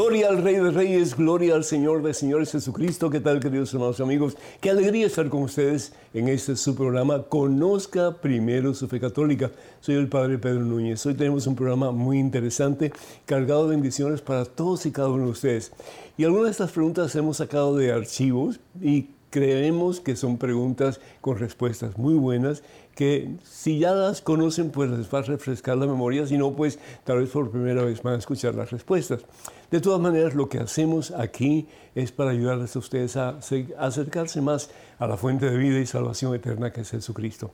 [0.00, 3.10] Gloria al Rey de Reyes, gloria al Señor de Señores Jesucristo.
[3.10, 4.34] ¿Qué tal, queridos hermanos y amigos?
[4.58, 9.50] Qué alegría estar con ustedes en este su programa Conozca primero su fe católica.
[9.82, 11.04] Soy el Padre Pedro Núñez.
[11.04, 12.94] Hoy tenemos un programa muy interesante,
[13.26, 15.70] cargado de bendiciones para todos y cada uno de ustedes.
[16.16, 21.38] Y algunas de estas preguntas hemos sacado de archivos y creemos que son preguntas con
[21.38, 22.62] respuestas muy buenas
[23.00, 26.78] que si ya las conocen pues les va a refrescar la memoria, si no pues
[27.02, 29.22] tal vez por primera vez van a escuchar las respuestas.
[29.70, 33.38] De todas maneras lo que hacemos aquí es para ayudarles a ustedes a
[33.78, 37.52] acercarse más a la fuente de vida y salvación eterna que es Jesucristo.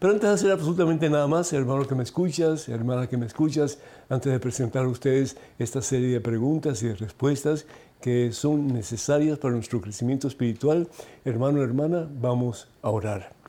[0.00, 3.78] Pero antes de hacer absolutamente nada más, hermano que me escuchas, hermana que me escuchas,
[4.08, 7.64] antes de presentar a ustedes esta serie de preguntas y de respuestas,
[8.00, 10.88] que son necesarias para nuestro crecimiento espiritual,
[11.24, 13.39] hermano, hermana, vamos a orar.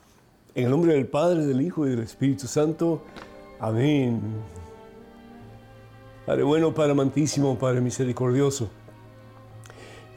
[0.53, 3.01] En el nombre del Padre, del Hijo y del Espíritu Santo.
[3.57, 4.19] Amén.
[6.25, 8.69] Padre bueno, Padre amantísimo, Padre misericordioso.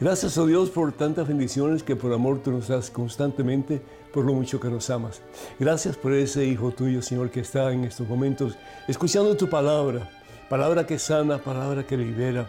[0.00, 3.80] Gracias a Dios por tantas bendiciones que por amor tú nos das constantemente,
[4.12, 5.22] por lo mucho que nos amas.
[5.60, 8.56] Gracias por ese Hijo tuyo, Señor, que está en estos momentos
[8.88, 10.10] escuchando tu palabra,
[10.50, 12.48] palabra que sana, palabra que libera,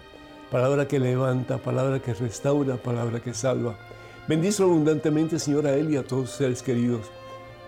[0.50, 3.78] palabra que levanta, palabra que restaura, palabra que salva.
[4.28, 7.12] Bendice abundantemente, Señor, a Él y a todos sus seres queridos.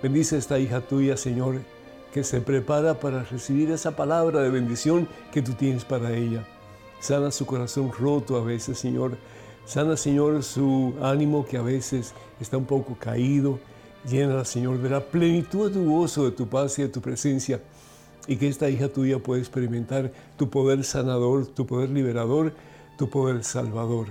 [0.02, 1.62] Bendice a esta hija tuya, Señor,
[2.14, 6.46] que se prepara para recibir esa palabra de bendición que tú tienes para ella.
[7.00, 9.18] Sana su corazón roto a veces, Señor.
[9.66, 13.60] Sana, Señor, su ánimo que a veces está un poco caído.
[14.08, 17.60] Llena, Señor, de la plenitud de tu gozo, de tu paz y de tu presencia
[18.28, 22.54] y que esta hija tuya pueda experimentar tu poder sanador, tu poder liberador,
[22.98, 24.08] tu poder salvador.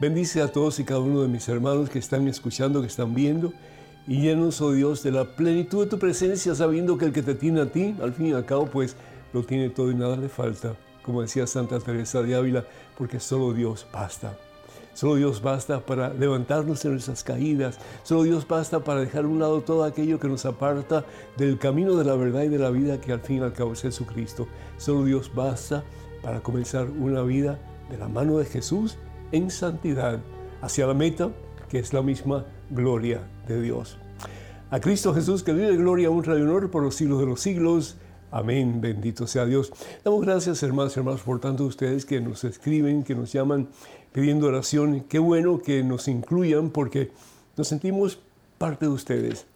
[0.00, 3.52] Bendice a todos y cada uno de mis hermanos que están escuchando, que están viendo,
[4.06, 7.34] y llenos, oh Dios, de la plenitud de tu presencia, sabiendo que el que te
[7.34, 8.96] tiene a ti, al fin y al cabo, pues
[9.32, 12.64] lo tiene todo y nada le falta, como decía Santa Teresa de Ávila,
[12.98, 14.36] porque solo Dios basta.
[14.92, 17.80] Solo Dios basta para levantarnos en nuestras caídas.
[18.04, 21.04] Solo Dios basta para dejar a un lado todo aquello que nos aparta
[21.36, 23.72] del camino de la verdad y de la vida que al fin y al cabo
[23.72, 24.46] es Jesucristo.
[24.76, 25.82] Solo Dios basta
[26.22, 27.58] para comenzar una vida
[27.90, 28.96] de la mano de Jesús
[29.32, 30.20] en santidad
[30.62, 31.30] hacia la meta
[31.68, 33.98] que es la misma gloria de Dios.
[34.70, 37.96] A Cristo Jesús que vive gloria, honra y honor por los siglos de los siglos.
[38.30, 39.72] Amén, bendito sea Dios.
[40.02, 43.68] Damos gracias, hermanos y hermanos, por tanto ustedes que nos escriben, que nos llaman
[44.12, 45.04] pidiendo oración.
[45.08, 47.12] Qué bueno que nos incluyan porque
[47.56, 48.18] nos sentimos
[48.58, 49.46] parte de ustedes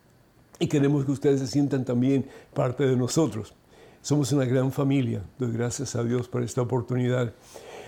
[0.58, 3.54] y queremos que ustedes se sientan también parte de nosotros.
[4.02, 5.22] Somos una gran familia.
[5.38, 7.32] Doy gracias a Dios por esta oportunidad.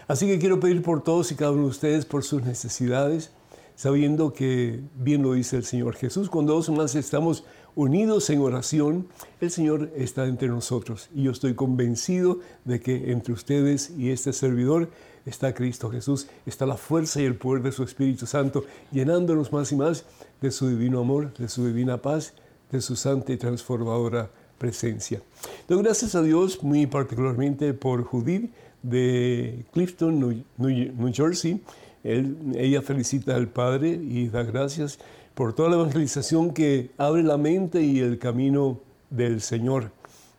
[0.09, 3.31] Así que quiero pedir por todos y cada uno de ustedes por sus necesidades,
[3.81, 9.07] sabiendo que bien lo dice el Señor Jesús, cuando dos más estamos unidos en oración,
[9.41, 11.09] el Señor está entre nosotros.
[11.15, 14.91] Y yo estoy convencido de que entre ustedes y este servidor
[15.25, 19.73] está Cristo Jesús, está la fuerza y el poder de su Espíritu Santo, llenándonos más
[19.73, 20.05] y más
[20.43, 22.35] de su divino amor, de su divina paz,
[22.71, 25.23] de su santa y transformadora presencia.
[25.67, 28.53] Doy gracias a Dios muy particularmente por Judith
[28.83, 31.63] de Clifton, New Jersey,
[32.05, 34.99] ella felicita al Padre y da gracias
[35.35, 38.81] por toda la evangelización que abre la mente y el camino
[39.11, 39.91] del Señor.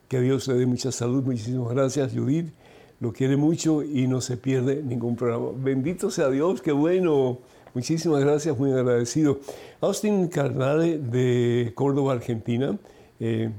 [0.07, 1.23] Que Dios le dé mucha salud.
[1.23, 2.51] Muchísimas gracias, Judith.
[2.99, 5.49] Lo quiere mucho y no se pierde ningún programa.
[5.55, 7.39] Bendito sea Dios, qué bueno.
[7.73, 9.39] Muchísimas gracias, muy agradecido.
[9.79, 12.77] Austin Carnale de Córdoba, Argentina,
[13.19, 13.49] eh,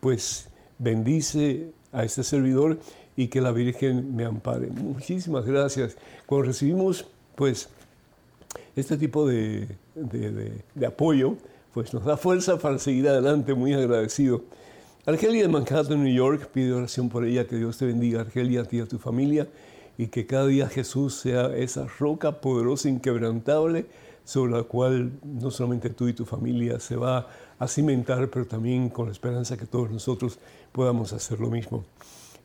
[0.00, 2.78] pues bendice a este servidor
[3.16, 4.68] y que la Virgen me ampare.
[4.68, 5.96] Muchísimas gracias.
[6.26, 7.68] Cuando recibimos pues
[8.76, 9.68] este tipo de,
[10.86, 11.36] apoyo
[11.72, 14.42] pues nos da fuerza para seguir adelante, muy agradecido.
[15.06, 18.64] Argelia de Manhattan, New York, pide oración por ella, que Dios te bendiga, Argelia, a
[18.64, 19.48] ti y a tu familia,
[19.96, 23.86] y que cada día Jesús sea esa roca poderosa, inquebrantable,
[24.24, 27.26] sobre la cual no solamente tú y tu familia se va
[27.58, 30.38] a cimentar, pero también con la esperanza que todos nosotros
[30.72, 31.84] podamos hacer lo mismo.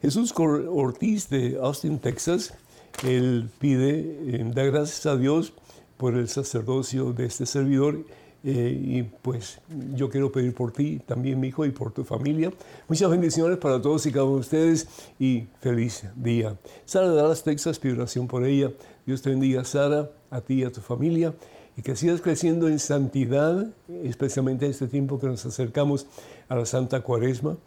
[0.01, 2.53] Jesús Ortiz de Austin, Texas,
[3.03, 5.53] él pide, eh, da gracias a Dios
[5.97, 7.99] por el sacerdocio de este servidor
[8.43, 9.59] eh, y pues
[9.93, 12.51] yo quiero pedir por ti, también mi hijo, y por tu familia.
[12.87, 14.87] Muchas bendiciones para todos y cada uno de ustedes
[15.19, 16.57] y feliz día.
[16.85, 18.71] Sara de Dallas, Texas, pide oración por ella.
[19.05, 21.33] Dios te bendiga, Sara, a ti y a tu familia
[21.75, 23.67] y que sigas creciendo en santidad,
[24.03, 26.07] especialmente en este tiempo que nos acercamos
[26.49, 27.57] a la Santa Cuaresma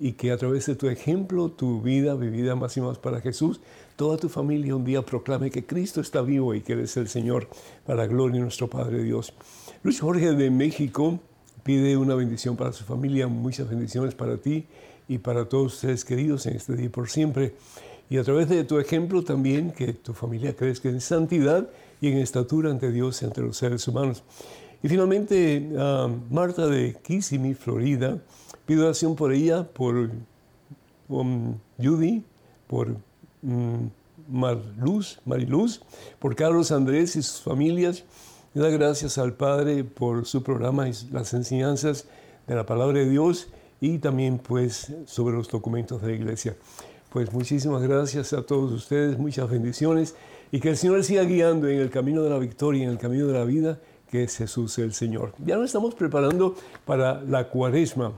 [0.00, 3.60] y que a través de tu ejemplo, tu vida vivida más y más para Jesús,
[3.96, 7.48] toda tu familia un día proclame que Cristo está vivo y que eres el Señor
[7.84, 9.32] para la gloria de nuestro Padre Dios.
[9.82, 11.18] Luis Jorge de México
[11.64, 14.66] pide una bendición para su familia, muchas bendiciones para ti
[15.08, 17.54] y para todos ustedes queridos en este día por siempre.
[18.10, 21.68] Y a través de tu ejemplo también que tu familia crezca en santidad
[22.00, 24.22] y en estatura ante Dios y ante los seres humanos.
[24.82, 25.60] Y finalmente,
[26.30, 28.18] Marta de Kissimmee, Florida,
[28.68, 30.10] pido oración por ella, por
[31.08, 32.22] um, Judy,
[32.66, 32.88] por
[33.42, 33.88] um,
[34.28, 35.80] Marluz, Mariluz,
[36.18, 38.04] por Carlos Andrés y sus familias.
[38.54, 42.08] Y da gracias al Padre por su programa y las enseñanzas
[42.46, 43.48] de la palabra de Dios
[43.80, 46.54] y también pues sobre los documentos de la iglesia.
[47.08, 50.14] Pues muchísimas gracias a todos ustedes, muchas bendiciones
[50.52, 53.28] y que el Señor siga guiando en el camino de la victoria, en el camino
[53.28, 53.78] de la vida,
[54.10, 55.32] que es Jesús el Señor.
[55.42, 56.54] Ya nos estamos preparando
[56.84, 58.12] para la cuaresma.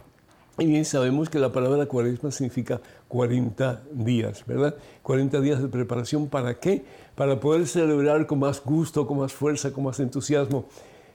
[0.60, 4.76] Y bien sabemos que la palabra cuaresma significa 40 días, ¿verdad?
[5.02, 6.84] 40 días de preparación para qué?
[7.14, 10.66] Para poder celebrar con más gusto, con más fuerza, con más entusiasmo.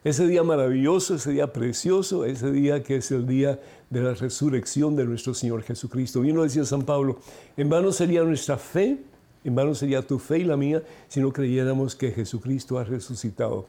[0.04, 3.60] Ese día maravilloso, ese día precioso, ese día que es el día
[3.92, 6.22] de la resurrección de nuestro Señor Jesucristo.
[6.22, 7.20] Bien lo decía San Pablo,
[7.56, 8.98] en vano sería nuestra fe
[9.46, 13.68] en vano sería tu fe y la mía si no creyéramos que Jesucristo ha resucitado.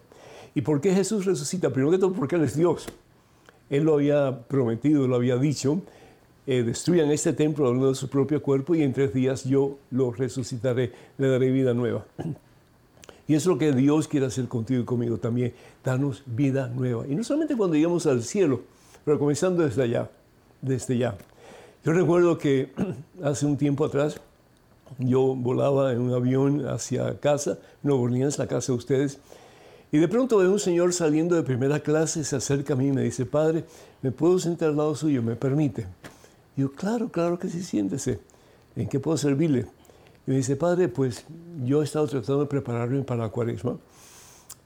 [0.54, 1.68] ¿Y por qué Jesús resucita?
[1.68, 2.86] Primero que todo porque Él es Dios.
[3.70, 5.82] Él lo había prometido, lo había dicho.
[6.46, 10.12] Eh, destruyan este templo hablando de su propio cuerpo y en tres días yo lo
[10.12, 12.06] resucitaré, le daré vida nueva.
[13.28, 15.52] Y es lo que Dios quiere hacer contigo y conmigo también,
[15.84, 17.06] darnos vida nueva.
[17.08, 18.60] Y no solamente cuando lleguemos al cielo,
[19.04, 20.10] pero comenzando desde allá,
[20.62, 21.16] desde ya.
[21.84, 22.72] Yo recuerdo que
[23.22, 24.20] hace un tiempo atrás
[24.98, 29.18] yo volaba en un avión hacia casa, Nueva Orleans, la casa de ustedes,
[29.92, 32.92] y de pronto veo un señor saliendo de primera clase, se acerca a mí y
[32.92, 33.64] me dice, padre,
[34.02, 35.22] ¿me puedo sentar al lado suyo?
[35.22, 35.86] ¿Me permite?
[36.56, 38.18] Yo, claro, claro que sí, siéntese.
[38.74, 39.66] ¿En qué puedo servirle?
[40.26, 41.24] Y me dice, padre, pues
[41.64, 43.78] yo he estado tratando de prepararme para la cuaresma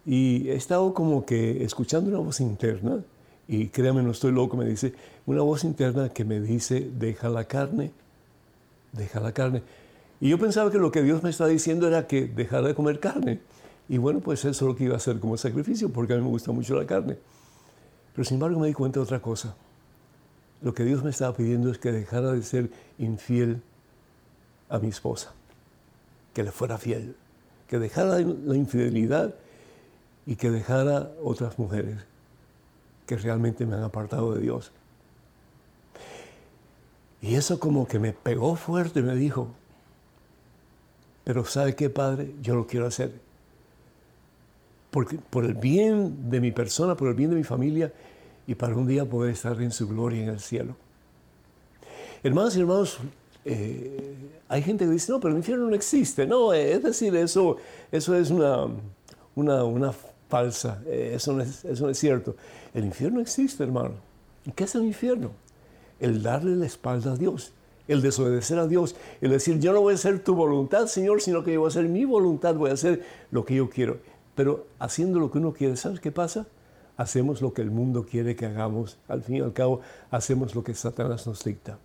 [0.06, 3.04] y he estado como que escuchando una voz interna,
[3.46, 4.94] y créame, no estoy loco, me dice,
[5.26, 7.90] una voz interna que me dice, deja la carne,
[8.92, 9.62] deja la carne.
[10.20, 13.00] Y yo pensaba que lo que Dios me estaba diciendo era que dejara de comer
[13.00, 13.40] carne.
[13.90, 16.22] Y bueno, pues eso es lo que iba a hacer como sacrificio, porque a mí
[16.22, 17.18] me gusta mucho la carne.
[18.14, 19.56] Pero sin embargo me di cuenta de otra cosa.
[20.62, 23.60] Lo que Dios me estaba pidiendo es que dejara de ser infiel
[24.68, 25.32] a mi esposa,
[26.32, 27.16] que le fuera fiel,
[27.66, 29.34] que dejara la infidelidad
[30.24, 31.98] y que dejara otras mujeres
[33.06, 34.70] que realmente me han apartado de Dios.
[37.20, 39.48] Y eso como que me pegó fuerte, me dijo,
[41.24, 42.32] pero ¿sabe qué, Padre?
[42.40, 43.29] Yo lo quiero hacer.
[44.90, 47.92] Por el bien de mi persona, por el bien de mi familia
[48.46, 50.74] y para un día poder estar en su gloria en el cielo.
[52.22, 52.98] Hermanos y hermanos,
[53.44, 54.14] eh,
[54.48, 56.26] hay gente que dice, no, pero el infierno no existe.
[56.26, 57.56] No, es decir, eso,
[57.92, 58.66] eso es una,
[59.36, 59.92] una, una
[60.28, 62.36] falsa, eh, eso, no es, eso no es cierto.
[62.74, 63.94] El infierno existe, hermano.
[64.44, 65.30] ¿Y qué es el infierno?
[66.00, 67.52] El darle la espalda a Dios
[67.90, 71.42] el desobedecer a Dios, el decir, yo no voy a hacer tu voluntad, Señor, sino
[71.42, 73.02] que yo voy a hacer mi voluntad, voy a hacer
[73.32, 73.98] lo que yo quiero.
[74.40, 76.46] Pero haciendo lo que uno quiere, ¿sabes qué pasa?
[76.96, 78.96] Hacemos lo que el mundo quiere que hagamos.
[79.06, 81.76] Al fin y al cabo, hacemos lo que Satanás nos dicta.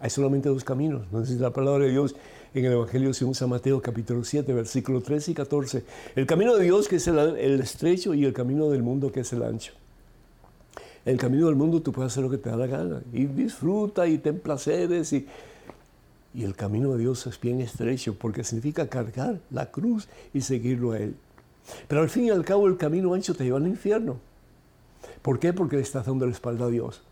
[0.00, 2.16] Hay solamente dos caminos, la palabra de Dios
[2.52, 5.84] en el Evangelio según San Mateo capítulo 7, versículos 13 y 14.
[6.16, 9.32] El camino de Dios que es el estrecho y el camino del mundo que es
[9.32, 9.74] el ancho
[11.04, 14.08] el camino del mundo tú puedes hacer lo que te da la gana y disfruta
[14.08, 15.28] y ten placeres y,
[16.34, 20.90] y el camino de Dios es bien estrecho porque significa cargar la cruz y seguirlo
[20.90, 21.14] a Él.
[21.86, 24.18] Pero al fin y al cabo el camino ancho te lleva al infierno.
[25.22, 25.52] ¿Por qué?
[25.52, 27.02] Porque le estás dando la espalda a Dios.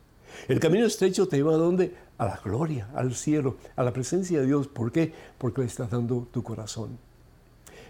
[0.48, 1.94] El camino estrecho te lleva a dónde?
[2.18, 4.68] A la gloria, al cielo, a la presencia de Dios.
[4.68, 5.12] ¿Por qué?
[5.38, 6.98] Porque le estás dando tu corazón.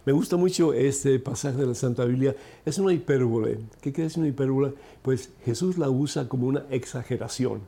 [0.04, 2.36] Me gusta mucho este pasaje de la Santa Biblia.
[2.64, 3.58] Es una hipérbole.
[3.80, 4.74] ¿Qué decir una hipérbole?
[5.02, 7.62] Pues Jesús la usa como una exageración.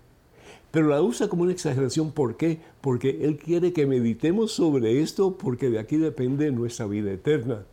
[0.71, 2.61] Pero la usa como una exageración, ¿por qué?
[2.81, 7.65] Porque Él quiere que meditemos sobre esto porque de aquí depende nuestra vida eterna.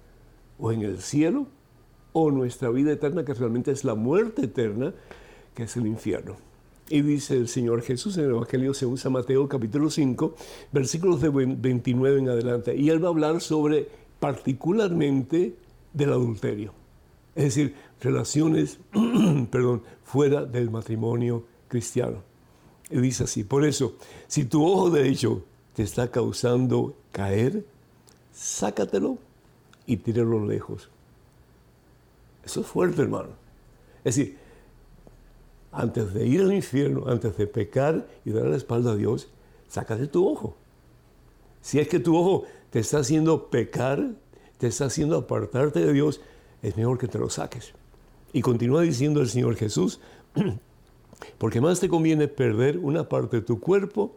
[0.60, 1.48] O en el cielo,
[2.14, 4.94] o nuestra vida eterna, que realmente es la muerte eterna,
[5.54, 6.38] que es el infierno.
[6.88, 10.36] Y dice el Señor Jesús en el Evangelio según San Mateo capítulo 5,
[10.72, 12.76] versículos de 29 en adelante.
[12.76, 13.88] Y Él va a hablar sobre
[14.20, 15.56] particularmente
[15.94, 16.74] del adulterio.
[17.34, 18.80] Es decir, relaciones,
[19.52, 22.22] perdón, fuera del matrimonio cristiano.
[22.90, 23.96] Y dice así, por eso,
[24.28, 25.44] si tu ojo derecho
[25.74, 27.66] te está causando caer,
[28.32, 29.18] sácatelo
[29.86, 30.90] y tíralo lejos.
[32.44, 33.30] Eso es fuerte, hermano.
[34.04, 34.38] Es decir,
[35.72, 39.30] antes de ir al infierno, antes de pecar y dar la espalda a Dios,
[39.68, 40.56] sácate tu ojo.
[41.62, 44.12] Si es que tu ojo te está haciendo pecar,
[44.58, 46.22] te está haciendo apartarte de Dios,
[46.62, 47.74] es mejor que te lo saques.
[48.32, 50.00] Y continúa diciendo el Señor Jesús,
[51.38, 54.16] porque más te conviene perder una parte de tu cuerpo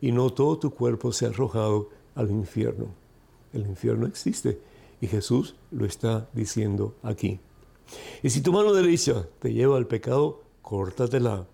[0.00, 2.88] y no todo tu cuerpo sea arrojado al infierno.
[3.52, 4.60] El infierno existe
[5.00, 7.40] y Jesús lo está diciendo aquí.
[8.22, 11.46] Y si tu mano derecha te lleva al pecado, córtatela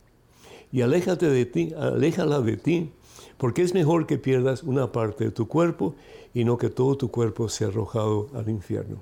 [0.72, 2.92] y aléjate de ti, aléjala de ti,
[3.38, 5.94] porque es mejor que pierdas una parte de tu cuerpo
[6.34, 8.98] y no que todo tu cuerpo sea arrojado al infierno.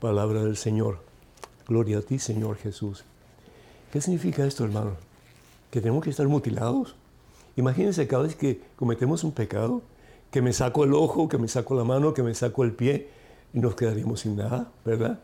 [0.00, 0.98] Palabra del Señor.
[1.68, 3.04] Gloria a ti, Señor Jesús.
[3.92, 4.96] ¿Qué significa esto, hermano?
[5.70, 6.96] ¿Que tenemos que estar mutilados?
[7.56, 9.82] Imagínense cada vez que cometemos un pecado,
[10.30, 13.08] que me saco el ojo, que me saco la mano, que me saco el pie,
[13.60, 15.20] nos quedaríamos sin nada, ¿verdad?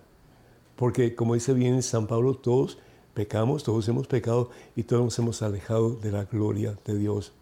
[0.77, 2.79] Porque como dice bien San Pablo, todos
[3.15, 7.33] pecamos, todos hemos pecado y todos nos hemos alejado de la gloria de Dios.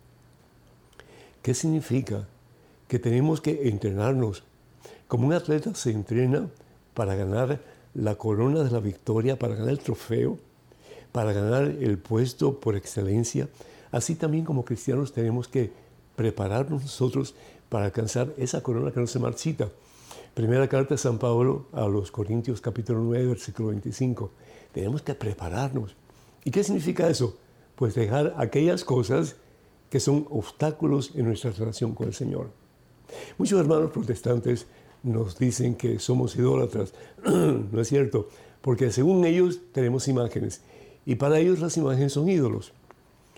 [1.42, 2.26] ¿Qué significa?
[2.88, 4.42] Que tenemos que entrenarnos.
[5.08, 6.48] Como un atleta se entrena
[6.94, 7.60] para ganar
[7.94, 10.38] la corona de la victoria, para ganar el trofeo,
[11.12, 13.48] para ganar el puesto por excelencia,
[13.92, 15.72] así también como cristianos tenemos que
[16.14, 17.34] prepararnos nosotros
[17.68, 19.68] para alcanzar esa corona que no se marchita.
[20.36, 24.32] Primera carta de San Pablo a los Corintios capítulo 9, versículo 25.
[24.70, 25.96] Tenemos que prepararnos.
[26.44, 27.38] ¿Y qué significa eso?
[27.74, 29.36] Pues dejar aquellas cosas
[29.88, 32.50] que son obstáculos en nuestra relación con el Señor.
[33.38, 34.66] Muchos hermanos protestantes
[35.02, 36.92] nos dicen que somos idólatras.
[37.24, 38.28] no es cierto,
[38.60, 40.60] porque según ellos tenemos imágenes
[41.06, 42.74] y para ellos las imágenes son ídolos.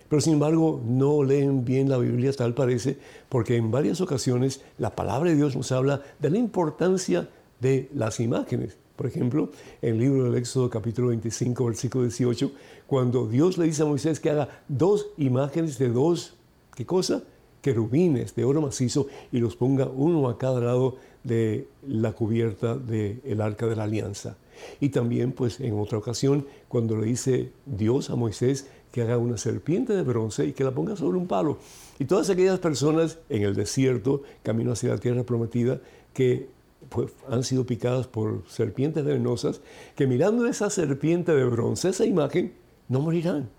[0.09, 2.97] Pero sin embargo no leen bien la Biblia, tal parece,
[3.29, 7.29] porque en varias ocasiones la palabra de Dios nos habla de la importancia
[7.61, 8.79] de las imágenes.
[8.97, 9.51] Por ejemplo,
[9.81, 12.51] en el libro del Éxodo capítulo 25, versículo 18,
[12.87, 16.35] cuando Dios le dice a Moisés que haga dos imágenes de dos,
[16.75, 17.23] ¿qué cosa?
[17.63, 23.41] Querubines de oro macizo y los ponga uno a cada lado de la cubierta del
[23.41, 24.37] arca de la alianza.
[24.81, 29.37] Y también, pues, en otra ocasión, cuando le dice Dios a Moisés que haga una
[29.37, 31.59] serpiente de bronce y que la ponga sobre un palo.
[31.99, 35.81] Y todas aquellas personas en el desierto, camino hacia la tierra prometida,
[36.15, 36.49] que
[36.89, 39.61] pues, han sido picadas por serpientes venenosas,
[39.97, 42.53] que mirando esa serpiente de bronce, esa imagen,
[42.89, 43.51] no morirán.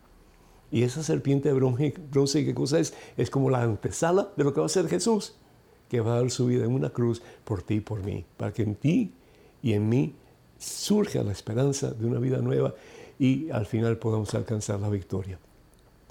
[0.72, 2.94] Y esa serpiente de bronce, bronce ¿qué cosa es?
[3.18, 5.36] Es como la antesala de lo que va a ser Jesús,
[5.90, 8.54] que va a dar su vida en una cruz por ti y por mí, para
[8.54, 9.12] que en ti
[9.62, 10.14] y en mí
[10.60, 12.76] surja la esperanza de una vida nueva
[13.20, 15.38] y al final podamos alcanzar la victoria.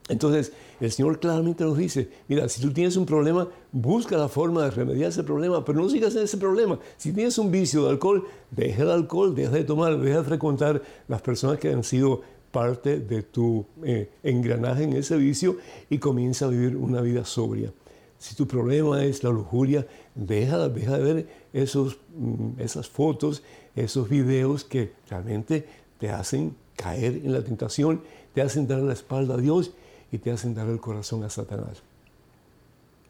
[0.09, 4.65] Entonces, el Señor claramente nos dice, mira, si tú tienes un problema, busca la forma
[4.65, 6.79] de remediar ese problema, pero no sigas en ese problema.
[6.97, 10.83] Si tienes un vicio de alcohol, deja el alcohol, deja de tomar, deja de frecuentar
[11.09, 15.59] las personas que han sido parte de tu eh, engranaje en ese vicio
[15.91, 17.71] y comienza a vivir una vida sobria.
[18.19, 23.43] Si tu problema es la lujuria, deja, deja de ver esos, mm, esas fotos,
[23.77, 25.67] esos videos que realmente
[25.99, 28.01] te hacen caer en la tentación,
[28.33, 29.73] te hacen dar la espalda a Dios
[30.13, 31.83] y te hacen dar el corazón a Satanás.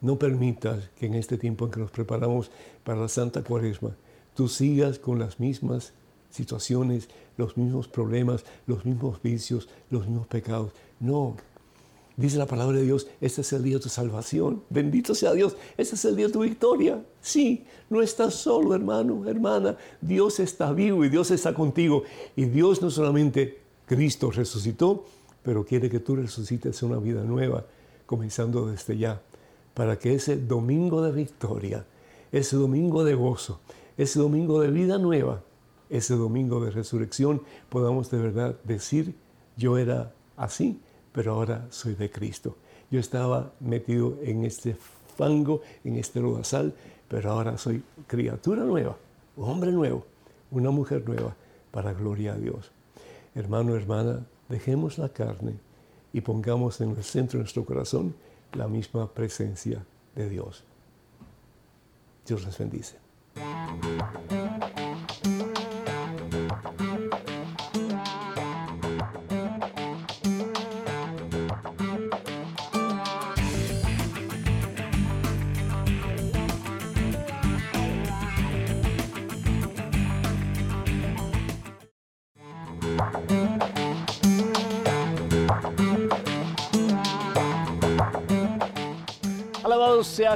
[0.01, 2.51] No permitas que en este tiempo en que nos preparamos
[2.83, 3.95] para la Santa Cuaresma,
[4.33, 5.93] tú sigas con las mismas
[6.29, 10.71] situaciones, los mismos problemas, los mismos vicios, los mismos pecados.
[10.99, 11.35] No.
[12.15, 14.63] Dice la palabra de Dios, este es el día de tu salvación.
[14.69, 17.01] Bendito sea Dios, este es el día de tu victoria.
[17.21, 19.77] Sí, no estás solo, hermano, hermana.
[20.01, 22.03] Dios está vivo y Dios está contigo.
[22.35, 23.58] Y Dios no solamente
[23.89, 25.03] Cristo resucitó,
[25.41, 27.65] pero quiere que tú resucites una vida nueva,
[28.05, 29.19] comenzando desde ya,
[29.73, 31.87] para que ese domingo de victoria,
[32.31, 33.61] ese domingo de gozo,
[33.97, 35.41] ese domingo de vida nueva,
[35.89, 39.15] ese domingo de resurrección, podamos de verdad decir,
[39.57, 40.79] yo era así,
[41.11, 42.57] pero ahora soy de Cristo.
[42.91, 44.77] Yo estaba metido en este
[45.17, 46.75] fango, en este lodazal,
[47.07, 48.95] pero ahora soy criatura nueva,
[49.35, 50.05] hombre nuevo,
[50.51, 51.35] una mujer nueva,
[51.71, 52.71] para gloria a Dios.
[53.35, 55.59] Hermano, hermana, dejemos la carne
[56.13, 58.15] y pongamos en el centro de nuestro corazón
[58.53, 60.63] la misma presencia de Dios.
[62.25, 63.08] Dios les bendice.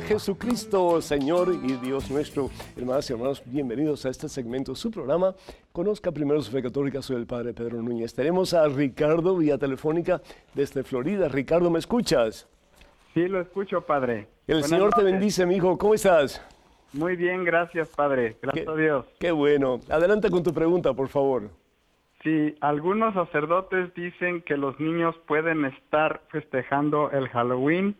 [0.03, 2.49] Jesucristo, Señor y Dios nuestro.
[2.75, 5.33] Hermanas y hermanos, bienvenidos a este segmento, su programa.
[5.71, 8.13] Conozca primero su fe católica, soy el Padre Pedro Núñez.
[8.13, 10.21] Tenemos a Ricardo vía telefónica
[10.53, 11.29] desde Florida.
[11.29, 12.47] Ricardo, ¿me escuchas?
[13.13, 14.27] Sí, lo escucho, Padre.
[14.47, 15.77] El Señor te bendice, mi hijo.
[15.77, 16.45] ¿Cómo estás?
[16.91, 18.37] Muy bien, gracias, Padre.
[18.41, 19.05] Gracias a Dios.
[19.19, 19.79] Qué bueno.
[19.89, 21.49] Adelante con tu pregunta, por favor.
[22.23, 27.97] Sí, algunos sacerdotes dicen que los niños pueden estar festejando el Halloween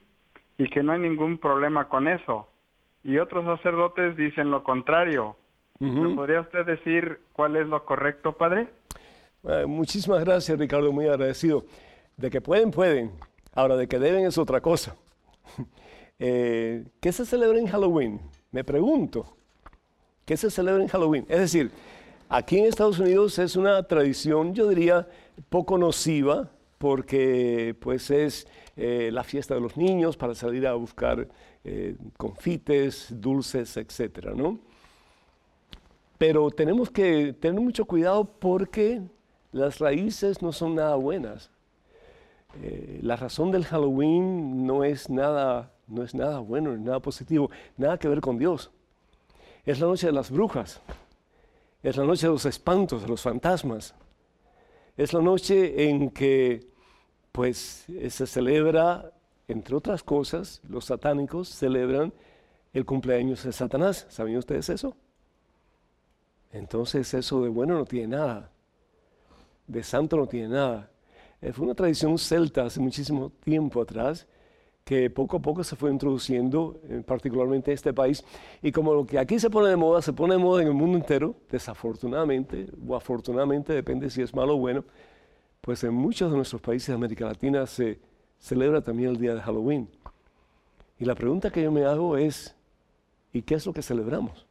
[0.58, 2.48] y que no hay ningún problema con eso.
[3.04, 5.36] Y otros sacerdotes dicen lo contrario.
[5.80, 8.70] ¿Me podría usted decir cuál es lo correcto, Padre?
[9.44, 11.66] Eh, muchísimas gracias, Ricardo, muy agradecido.
[12.16, 13.12] De que pueden, pueden.
[13.54, 14.96] Ahora, de que deben es otra cosa.
[16.20, 18.22] Eh, ¿Qué se celebra en Halloween?
[18.52, 19.36] Me pregunto.
[20.26, 21.26] ¿Qué se celebra en Halloween?
[21.28, 21.72] Es decir,
[22.30, 25.08] aquí en Estados Unidos es una tradición, yo diría,
[25.50, 31.28] poco nociva, porque pues es eh, la fiesta de los niños para salir a buscar
[31.64, 34.60] eh, confites, dulces, etcétera, ¿no?
[36.18, 39.02] Pero tenemos que tener mucho cuidado porque
[39.52, 41.52] las raíces no son nada buenas.
[42.62, 47.98] Eh, la razón del Halloween no es nada, no es nada bueno, nada positivo, nada
[47.98, 48.72] que ver con Dios.
[49.66, 50.82] Es la noche de las brujas,
[51.82, 53.96] es la noche de los espantos, de los fantasmas.
[54.96, 56.68] Es la noche en que
[57.32, 59.12] pues se celebra,
[59.48, 62.14] entre otras cosas, los satánicos celebran
[62.74, 64.06] el cumpleaños de Satanás.
[64.10, 64.96] ¿Saben ustedes eso?
[66.52, 68.52] Entonces eso de bueno no tiene nada,
[69.66, 70.92] de santo no tiene nada.
[71.42, 74.28] Eh, fue una tradición celta hace muchísimo tiempo atrás
[74.84, 78.24] que poco a poco se fue introduciendo, eh, particularmente en este país.
[78.62, 80.74] Y como lo que aquí se pone de moda, se pone de moda en el
[80.74, 84.84] mundo entero, desafortunadamente o afortunadamente, depende si es malo o bueno,
[85.62, 88.00] pues en muchos de nuestros países de América Latina se
[88.40, 89.90] celebra también el día de Halloween.
[91.00, 92.56] Y la pregunta que yo me hago es,
[93.32, 94.46] ¿y qué es lo que celebramos?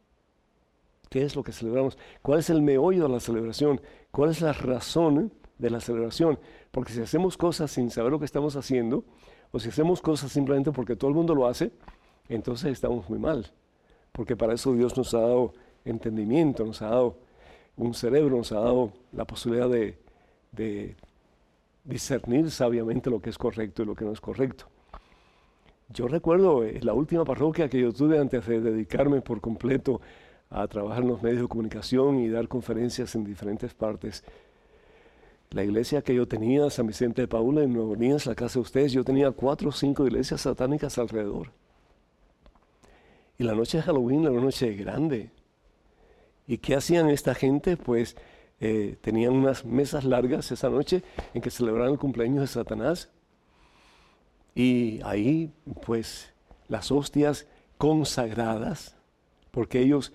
[1.09, 1.99] ¿Qué es lo que celebramos?
[2.23, 3.79] ¿Cuál es el meollo de la celebración?
[4.09, 6.39] ¿Cuál es la razón de la celebración?
[6.71, 9.05] Porque si hacemos cosas sin saber lo que estamos haciendo,
[9.53, 11.71] o si hacemos cosas simplemente porque todo el mundo lo hace,
[12.27, 13.51] entonces estamos muy mal.
[14.11, 15.53] Porque para eso Dios nos ha dado
[15.85, 17.17] entendimiento, nos ha dado
[17.77, 20.95] un cerebro, nos ha dado la posibilidad de,
[21.85, 24.65] discernir sabiamente lo que es correcto y lo que no es correcto.
[25.89, 30.01] Yo recuerdo eh, la última parroquia que yo tuve antes de dedicarme por completo
[30.49, 34.23] a trabajar en los medios de comunicación y dar conferencias en diferentes partes
[35.53, 38.61] la iglesia que yo tenía, San Vicente de Paula, en Nueva Orleans, la casa de
[38.61, 41.51] ustedes, yo tenía cuatro o cinco iglesias satánicas alrededor.
[43.37, 45.29] Y la noche de Halloween era una noche grande.
[46.47, 47.77] ¿Y qué hacían esta gente?
[47.77, 48.15] Pues
[48.59, 51.03] eh, tenían unas mesas largas esa noche
[51.35, 53.09] en que celebraban el cumpleaños de Satanás.
[54.55, 55.51] Y ahí,
[55.85, 56.33] pues,
[56.67, 57.45] las hostias
[57.77, 58.95] consagradas,
[59.51, 60.13] porque ellos,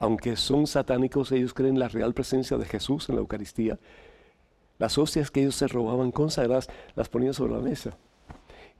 [0.00, 3.78] aunque son satánicos, ellos creen en la real presencia de Jesús en la Eucaristía.
[4.82, 7.96] Las hostias que ellos se robaban consagradas las ponían sobre la mesa.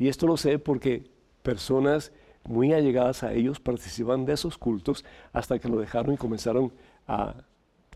[0.01, 1.09] Y esto lo sé porque
[1.45, 2.11] personas
[2.43, 6.73] muy allegadas a ellos participaban de esos cultos hasta que lo dejaron y comenzaron
[7.07, 7.45] a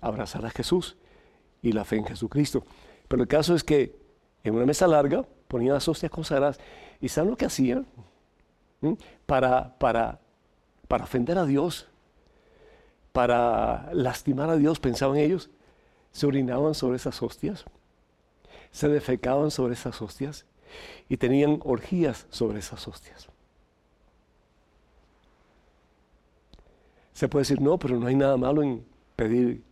[0.00, 0.96] abrazar a Jesús
[1.62, 2.62] y la fe en Jesucristo.
[3.08, 3.96] Pero el caso es que
[4.44, 6.60] en una mesa larga ponían las hostias consagradas
[7.00, 7.88] y ¿saben lo que hacían?
[8.82, 8.92] ¿Mm?
[9.26, 10.20] Para, para,
[10.86, 11.88] para ofender a Dios,
[13.10, 15.50] para lastimar a Dios, pensaban ellos,
[16.12, 17.66] se orinaban sobre esas hostias
[18.76, 20.44] se defecaban sobre esas hostias
[21.08, 23.26] y tenían orgías sobre esas hostias.
[27.14, 28.84] Se puede decir, no, pero no hay nada malo en
[29.16, 29.62] pedir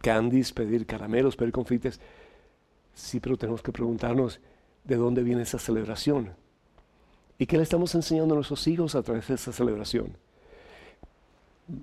[0.00, 1.98] candies, pedir caramelos, pedir confites.
[2.94, 4.38] Sí, pero tenemos que preguntarnos
[4.84, 6.36] de dónde viene esa celebración.
[7.38, 10.16] ¿Y qué le estamos enseñando a nuestros hijos a través de esa celebración?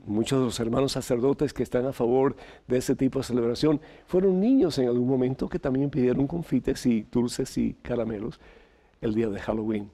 [0.06, 2.36] Muchos de los hermanos sacerdotes que están a favor
[2.67, 7.04] de ese tipo de celebración fueron niños en algún momento que también pidieron confites y
[7.12, 8.39] dulces y caramelos
[9.02, 9.91] el día de Halloween.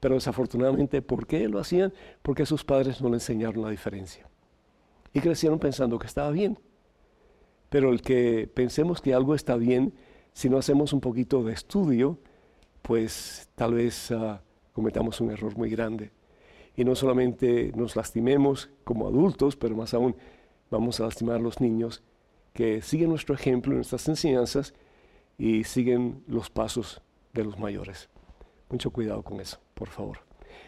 [0.00, 1.92] Pero desafortunadamente, ¿por qué lo hacían?
[2.22, 4.28] Porque sus padres no le enseñaron la diferencia.
[5.12, 6.58] Y crecieron pensando que estaba bien.
[7.70, 9.94] Pero el que pensemos que algo está bien,
[10.32, 12.18] si no hacemos un poquito de estudio,
[12.82, 16.12] pues tal vez ah, cometamos un error muy grande
[16.76, 20.14] y no solamente nos lastimemos como adultos, pero más aún
[20.70, 22.02] vamos a lastimar a los niños
[22.52, 24.74] que siguen nuestro ejemplo, nuestras enseñanzas
[25.38, 28.08] y siguen los pasos de los mayores.
[28.70, 30.18] Mucho cuidado con eso, por favor.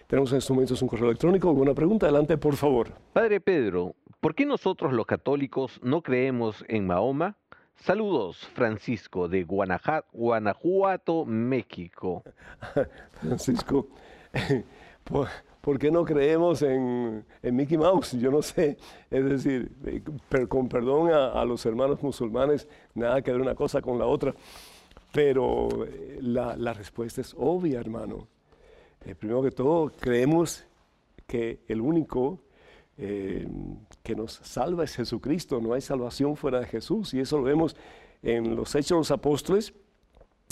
[0.06, 1.48] Tenemos en estos momentos un correo electrónico.
[1.48, 2.06] ¿Alguna pregunta?
[2.06, 2.92] Adelante, por favor.
[3.12, 7.36] Padre Pedro, ¿por qué nosotros los católicos no creemos en Mahoma?
[7.74, 12.24] Saludos, Francisco, de Guanajuato, México.
[13.20, 13.88] Francisco,
[15.68, 18.12] ¿Por qué no creemos en, Mickey Mouse?
[18.12, 18.78] Yo no sé.
[19.10, 20.00] Es decir, eh,
[20.48, 24.34] con perdón a, los hermanos musulmanes, nada que ver una cosa con la otra.
[25.12, 28.28] Pero eh, la, respuesta es obvia, hermano.
[29.04, 30.64] Eh, primero que todo, creemos
[31.26, 32.40] que el único
[32.96, 35.60] que nos salva es Jesucristo.
[35.60, 37.12] No hay salvación fuera de Jesús.
[37.12, 37.76] Y eso lo vemos
[38.22, 39.74] en los Hechos de los Apóstoles,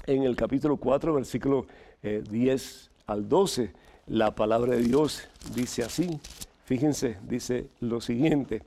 [0.07, 1.66] en el capítulo 4, versículo
[2.02, 6.21] 10 al 12 la palabra de Dios dice así.
[6.64, 8.62] Fíjense, dice lo siguiente.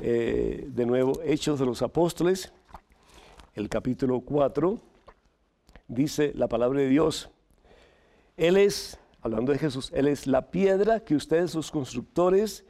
[0.00, 2.52] Eh, de nuevo, Hechos de los Apóstoles,
[3.54, 4.78] el capítulo 4,
[5.88, 7.30] dice la palabra de Dios.
[8.36, 12.64] Él es, hablando de Jesús, Él es la piedra que ustedes los constructores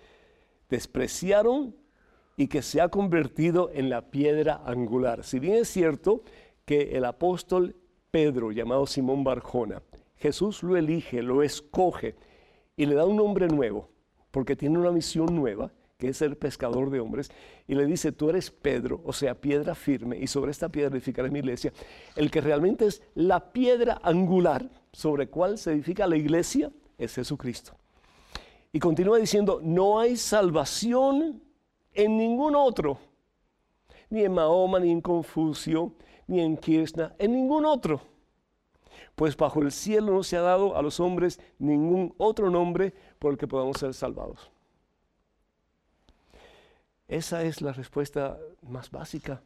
[0.68, 1.76] despreciaron
[2.36, 5.24] y que se ha convertido en la piedra angular.
[5.24, 6.22] Si bien es cierto
[6.64, 7.76] que el apóstol
[8.10, 9.82] Pedro, llamado Simón Barjona,
[10.20, 12.14] Jesús lo elige, lo escoge
[12.76, 13.88] y le da un nombre nuevo,
[14.30, 17.30] porque tiene una misión nueva, que es ser pescador de hombres,
[17.66, 21.30] y le dice, tú eres Pedro, o sea, piedra firme, y sobre esta piedra edificaré
[21.30, 21.72] mi iglesia.
[22.16, 27.72] El que realmente es la piedra angular sobre cual se edifica la iglesia es Jesucristo.
[28.72, 31.42] Y continúa diciendo, no hay salvación
[31.94, 32.98] en ningún otro,
[34.10, 35.94] ni en Mahoma, ni en Confucio,
[36.26, 38.09] ni en Kirchner, en ningún otro
[39.20, 43.32] pues bajo el cielo no se ha dado a los hombres ningún otro nombre por
[43.32, 44.50] el que podamos ser salvados.
[47.06, 49.42] Esa es la respuesta más básica.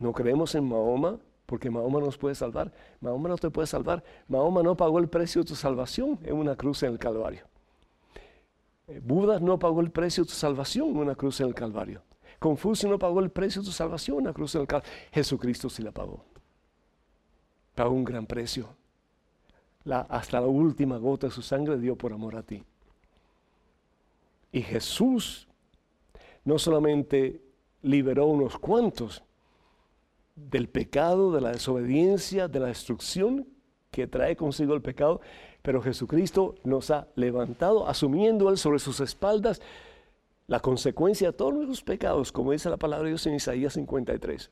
[0.00, 2.72] No creemos en Mahoma porque Mahoma nos puede salvar.
[3.00, 4.02] Mahoma no te puede salvar.
[4.26, 7.44] Mahoma no pagó el precio de tu salvación en una cruz en el Calvario.
[8.88, 12.02] Eh, Buda no pagó el precio de tu salvación en una cruz en el Calvario.
[12.40, 14.92] Confucio no pagó el precio de tu salvación en una cruz en el Calvario.
[15.12, 16.29] Jesucristo sí la pagó
[17.74, 18.68] pagó un gran precio.
[19.84, 22.62] hasta la última gota de su sangre dio por amor a ti.
[24.52, 25.48] Y Jesús
[26.44, 27.40] no solamente
[27.82, 29.22] liberó unos cuantos
[30.34, 33.46] del pecado, de la desobediencia, de la destrucción
[33.90, 35.20] que trae consigo el pecado,
[35.62, 39.60] pero Jesucristo nos ha levantado, asumiendo Él sobre sus espaldas
[40.46, 44.50] la consecuencia de todos nuestros pecados, como dice la palabra de Dios en Isaías 53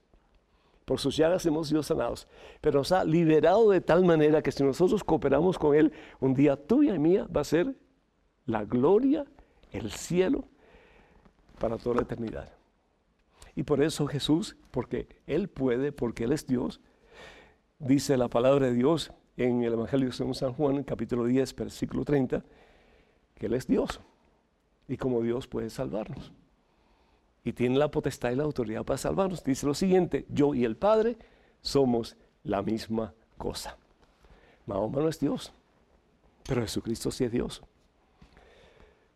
[0.89, 2.27] por sus llagas hemos sido sanados,
[2.63, 6.57] pero nos ha liberado de tal manera que si nosotros cooperamos con Él, un día
[6.57, 7.77] tuya y mía va a ser
[8.47, 9.27] la gloria,
[9.71, 10.47] el cielo,
[11.59, 12.51] para toda la eternidad.
[13.55, 16.81] Y por eso Jesús, porque Él puede, porque Él es Dios,
[17.79, 22.43] dice la palabra de Dios en el Evangelio según San Juan, capítulo 10, versículo 30,
[23.35, 24.01] que Él es Dios.
[24.89, 26.33] Y como Dios puede salvarnos
[27.49, 29.43] y tiene la potestad y la autoridad para salvarnos.
[29.43, 31.17] Dice lo siguiente, yo y el Padre
[31.63, 33.79] somos la misma cosa.
[34.67, 35.51] Mahoma no es Dios,
[36.47, 37.63] pero Jesucristo sí es Dios.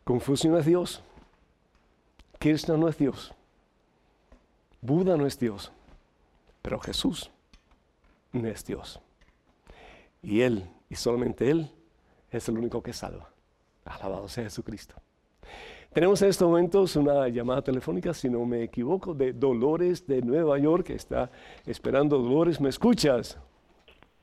[0.05, 1.03] Confucio no es Dios.
[2.39, 3.35] Krishna no es Dios.
[4.81, 5.71] Buda no es Dios,
[6.63, 7.31] pero Jesús
[8.33, 8.99] no es Dios.
[10.23, 11.71] Y Él, y solamente Él,
[12.31, 13.29] es el único que salva.
[13.85, 14.95] Alabado sea Jesucristo.
[15.93, 20.59] Tenemos en estos momentos una llamada telefónica, si no me equivoco, de Dolores de Nueva
[20.59, 21.31] York, que está
[21.67, 22.17] esperando.
[22.19, 23.39] Dolores, ¿me escuchas?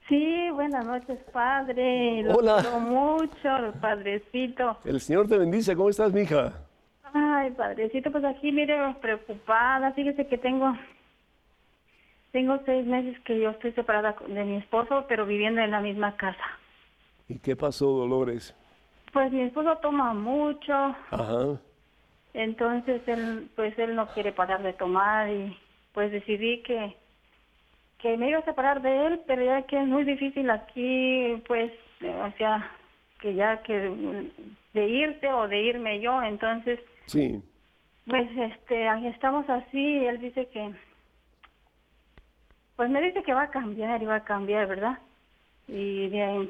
[0.07, 2.23] Sí, buenas noches, padre.
[2.23, 2.57] Lo Hola.
[2.61, 4.77] Quiero mucho, padrecito.
[4.83, 5.75] El Señor te bendice.
[5.75, 6.53] ¿Cómo estás, mija?
[7.13, 9.91] Ay, padrecito, pues aquí, mire, preocupada.
[9.91, 10.73] Fíjese que tengo,
[12.31, 16.17] tengo seis meses que yo estoy separada de mi esposo, pero viviendo en la misma
[16.17, 16.57] casa.
[17.27, 18.55] ¿Y qué pasó, Dolores?
[19.11, 20.73] Pues mi esposo toma mucho.
[20.73, 21.59] Ajá.
[22.33, 25.57] Entonces él, pues él no quiere parar de tomar y
[25.93, 26.95] pues decidí que
[27.99, 31.71] que me iba a separar de él, pero ya que es muy difícil aquí, pues,
[32.01, 32.71] o sea,
[33.19, 33.93] que ya que
[34.73, 36.79] de irte o de irme yo, entonces.
[37.05, 37.41] Sí.
[38.07, 40.73] Pues este, estamos así, él dice que,
[42.75, 44.97] pues me dice que va a cambiar y va a cambiar, ¿verdad?
[45.67, 46.49] Y de,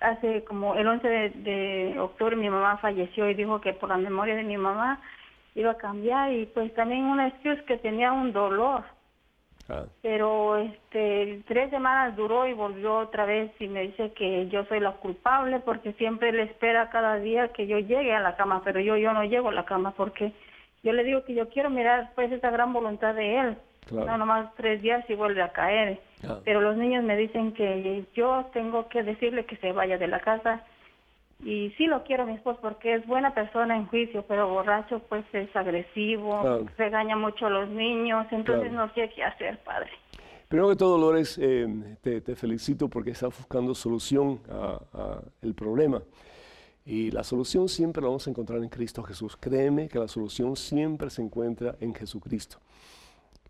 [0.00, 4.34] hace como el 11 de, octubre mi mamá falleció y dijo que por la memoria
[4.34, 5.00] de mi mamá
[5.54, 8.82] iba a cambiar y pues también una excusa que tenía un dolor.
[9.68, 9.84] Ah.
[10.02, 14.80] Pero este tres semanas duró y volvió otra vez y me dice que yo soy
[14.80, 18.80] la culpable porque siempre le espera cada día que yo llegue a la cama, pero
[18.80, 20.32] yo yo no llego a la cama porque
[20.82, 23.56] yo le digo que yo quiero mirar pues esa gran voluntad de él.
[23.90, 26.00] No, nomás tres días y vuelve a caer.
[26.44, 30.20] Pero los niños me dicen que yo tengo que decirle que se vaya de la
[30.20, 30.64] casa.
[31.42, 35.24] Y sí lo quiero mi esposo porque es buena persona en juicio, pero borracho pues
[35.32, 39.90] es agresivo, regaña mucho a los niños, entonces no sé qué hacer, padre.
[40.48, 44.40] Primero que todo, Dolores, eh, te, felicito porque estás buscando solución
[45.42, 46.02] al problema.
[46.84, 49.36] Y la solución siempre la vamos a encontrar en Cristo Jesús.
[49.36, 52.58] Créeme que la solución siempre se encuentra en Jesucristo.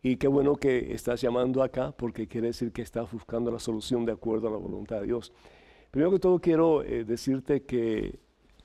[0.02, 4.06] Y qué bueno que estás llamando acá porque quiere decir que estás buscando la solución
[4.06, 5.32] de acuerdo a la voluntad de Dios.
[5.90, 8.18] Primero que todo quiero eh, decirte que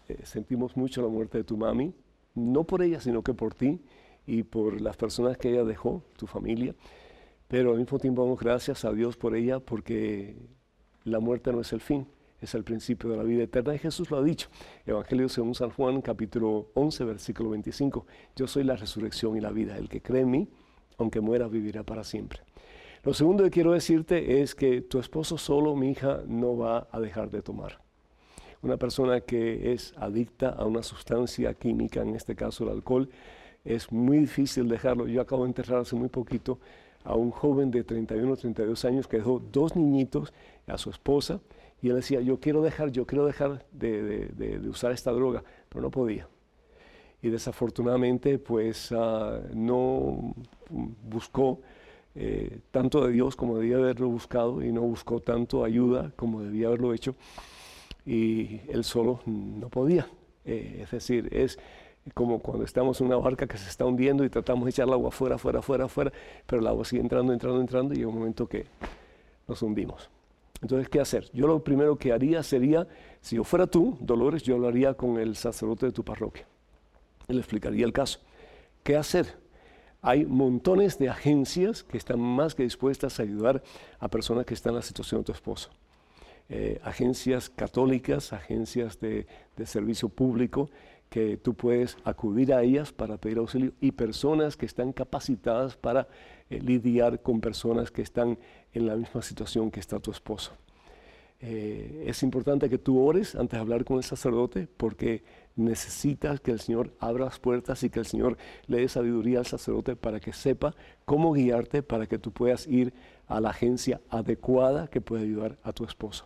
[0.07, 1.93] eh, sentimos mucho la muerte de tu mami,
[2.35, 3.81] no por ella, sino que por ti
[4.25, 6.73] y por las personas que ella dejó, tu familia.
[7.49, 10.37] Pero al mismo tiempo damos gracias a Dios por ella porque
[11.03, 12.07] la muerte no es el fin,
[12.39, 13.75] es el principio de la vida eterna.
[13.75, 14.47] Y Jesús lo ha dicho.
[14.85, 18.05] Evangelio según San Juan, capítulo 11, versículo 25.
[18.37, 19.77] Yo soy la resurrección y la vida.
[19.77, 20.49] El que cree en mí,
[20.97, 22.39] aunque muera, vivirá para siempre.
[23.03, 26.99] Lo segundo que quiero decirte es que tu esposo solo, mi hija, no va a
[26.99, 27.79] dejar de tomar.
[28.61, 33.09] Una persona que es adicta a una sustancia química, en este caso el alcohol,
[33.63, 35.07] es muy difícil dejarlo.
[35.07, 36.59] Yo acabo de enterrar hace muy poquito
[37.03, 40.33] a un joven de 31 32 años que dejó dos niñitos,
[40.67, 41.41] a su esposa,
[41.81, 45.91] y él decía, yo quiero dejar, yo quiero dejar de, usar esta droga, pero no
[45.91, 46.27] podía.
[47.25, 50.35] Y desafortunadamente, pues ah, no
[50.69, 51.59] buscó
[52.13, 56.67] eh, tanto de Dios como debía haberlo buscado y no buscó tanto ayuda como debía
[56.67, 57.15] haberlo hecho.
[58.05, 60.07] Y él solo no podía.
[60.45, 61.57] Eh, es decir, es
[62.13, 64.93] como cuando estamos en una barca que se está hundiendo y tratamos de echar el
[64.93, 66.13] agua afuera, afuera, afuera, afuera,
[66.45, 68.67] pero el agua sigue entrando, entrando, entrando y llega un momento que
[69.47, 70.11] nos hundimos.
[70.61, 71.27] Entonces, ¿qué hacer?
[71.33, 72.87] Yo lo primero que haría sería,
[73.19, 76.45] si yo fuera tú, Dolores, yo hablaría con el sacerdote de tu parroquia.
[77.27, 78.19] Le explicaría el caso.
[78.83, 79.37] ¿Qué hacer?
[80.01, 83.63] Hay montones de agencias que están más que dispuestas a ayudar
[83.99, 85.71] a personas que están en la situación de tu esposo.
[86.47, 89.25] Eh, agencias católicas, agencias de,
[89.57, 90.69] de servicio público,
[91.09, 96.07] que tú puedes acudir a ellas para pedir auxilio y personas que están capacitadas para
[96.49, 98.37] eh, lidiar con personas que están
[98.73, 100.51] en la misma situación que está tu esposo.
[101.39, 105.23] Eh, es importante que tú ores antes de hablar con el sacerdote porque
[105.55, 109.45] necesitas que el Señor abra las puertas y que el Señor le dé sabiduría al
[109.45, 112.93] sacerdote para que sepa cómo guiarte para que tú puedas ir
[113.27, 116.25] a la agencia adecuada que puede ayudar a tu esposo.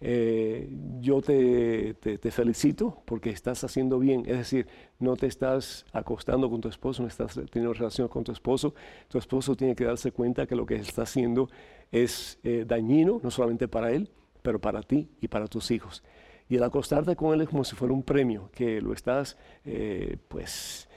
[0.00, 1.96] Eh, yo te,
[2.30, 4.68] felicito porque estás haciendo bien, es decir,
[5.00, 8.74] no te estás acostando con tu esposo, no estás teniendo relaciones con tu esposo,
[9.08, 11.48] tu esposo tiene que darse cuenta que lo que está haciendo
[11.90, 14.10] es eh, dañino, no solamente para él,
[14.42, 16.02] pero para ti y para tus hijos.
[16.48, 20.16] Y el acostarte con él es como si fuera un premio, que lo estás eh,
[20.28, 20.88] pues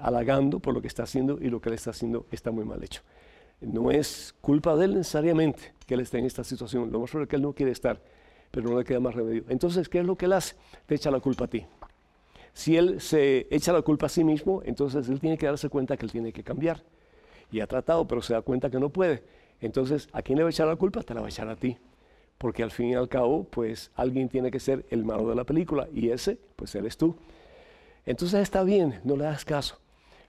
[0.00, 2.82] halagando por lo que está haciendo y lo que él está haciendo está muy mal
[2.82, 3.02] hecho.
[3.60, 7.24] No es culpa de él necesariamente que él esté en esta situación, lo más probable
[7.24, 8.00] es que él no quiere estar
[8.54, 9.44] pero no le queda más remedio.
[9.48, 10.54] Entonces, ¿qué es lo que él hace?
[10.86, 11.66] Te echa la culpa a ti.
[12.52, 15.96] Si él se echa la culpa a sí mismo, entonces él tiene que darse cuenta
[15.96, 16.80] que él tiene que cambiar.
[17.50, 19.24] Y ha tratado, pero se da cuenta que no puede.
[19.64, 21.02] Entonces, ¿a quién le va a echar la culpa?
[21.02, 21.78] Te la va a echar a ti.
[22.36, 25.44] Porque al fin y al cabo, pues alguien tiene que ser el malo de la
[25.44, 27.16] película y ese, pues eres tú.
[28.04, 29.80] Entonces está bien, no le das caso,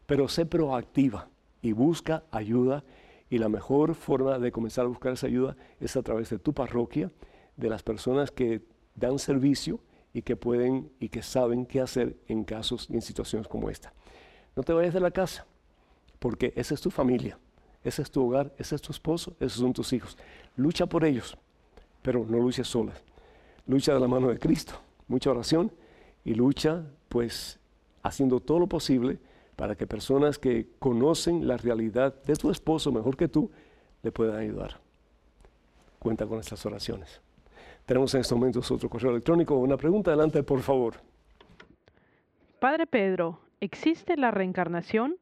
[0.05, 1.27] pero sé proactiva
[1.61, 2.85] y busca ayuda.
[3.29, 6.53] Y la mejor forma de comenzar a buscar esa ayuda es a través de tu
[6.53, 7.11] parroquia
[7.57, 8.61] de las personas que
[8.95, 9.81] dan servicio
[10.13, 13.91] y que pueden y que saben qué hacer en casos y en situaciones como esta.
[14.55, 15.45] No te vayas de la casa,
[16.19, 17.37] porque esa es tu familia,
[17.85, 20.17] ese es tu hogar, ese es tu esposo, esos son tus hijos.
[20.55, 21.37] Lucha por ellos,
[22.01, 23.01] pero no luches solas.
[23.67, 24.73] Lucha de la mano de Cristo,
[25.07, 25.71] mucha oración
[26.23, 27.59] y lucha pues
[28.01, 29.19] haciendo todo lo posible
[29.55, 33.51] para que personas que conocen la realidad de tu esposo mejor que tú
[34.01, 34.79] le puedan ayudar.
[35.99, 37.21] Cuenta con estas oraciones.
[37.85, 39.55] Tenemos en estos momentos otro correo electrónico.
[39.55, 40.95] Una pregunta, adelante, por favor.
[42.59, 45.17] Padre Pedro, ¿existe la reencarnación?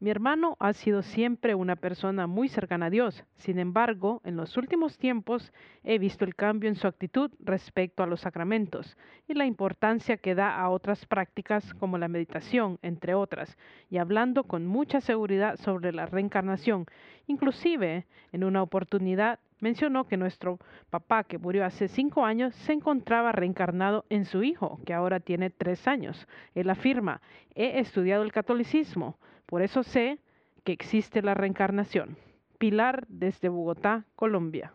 [0.00, 3.24] Mi hermano ha sido siempre una persona muy cercana a Dios.
[3.36, 5.52] Sin embargo, en los últimos tiempos
[5.84, 8.96] he visto el cambio en su actitud respecto a los sacramentos
[9.28, 13.56] y la importancia que da a otras prácticas como la meditación, entre otras,
[13.88, 16.86] y hablando con mucha seguridad sobre la reencarnación.
[17.26, 20.58] Inclusive, en una oportunidad mencionó que nuestro
[20.90, 25.50] papá, que murió hace cinco años, se encontraba reencarnado en su hijo, que ahora tiene
[25.50, 26.26] tres años.
[26.54, 27.22] Él afirma,
[27.54, 30.18] he estudiado el catolicismo, por eso sé
[30.64, 32.16] que existe la reencarnación.
[32.58, 34.72] Pilar desde Bogotá, Colombia.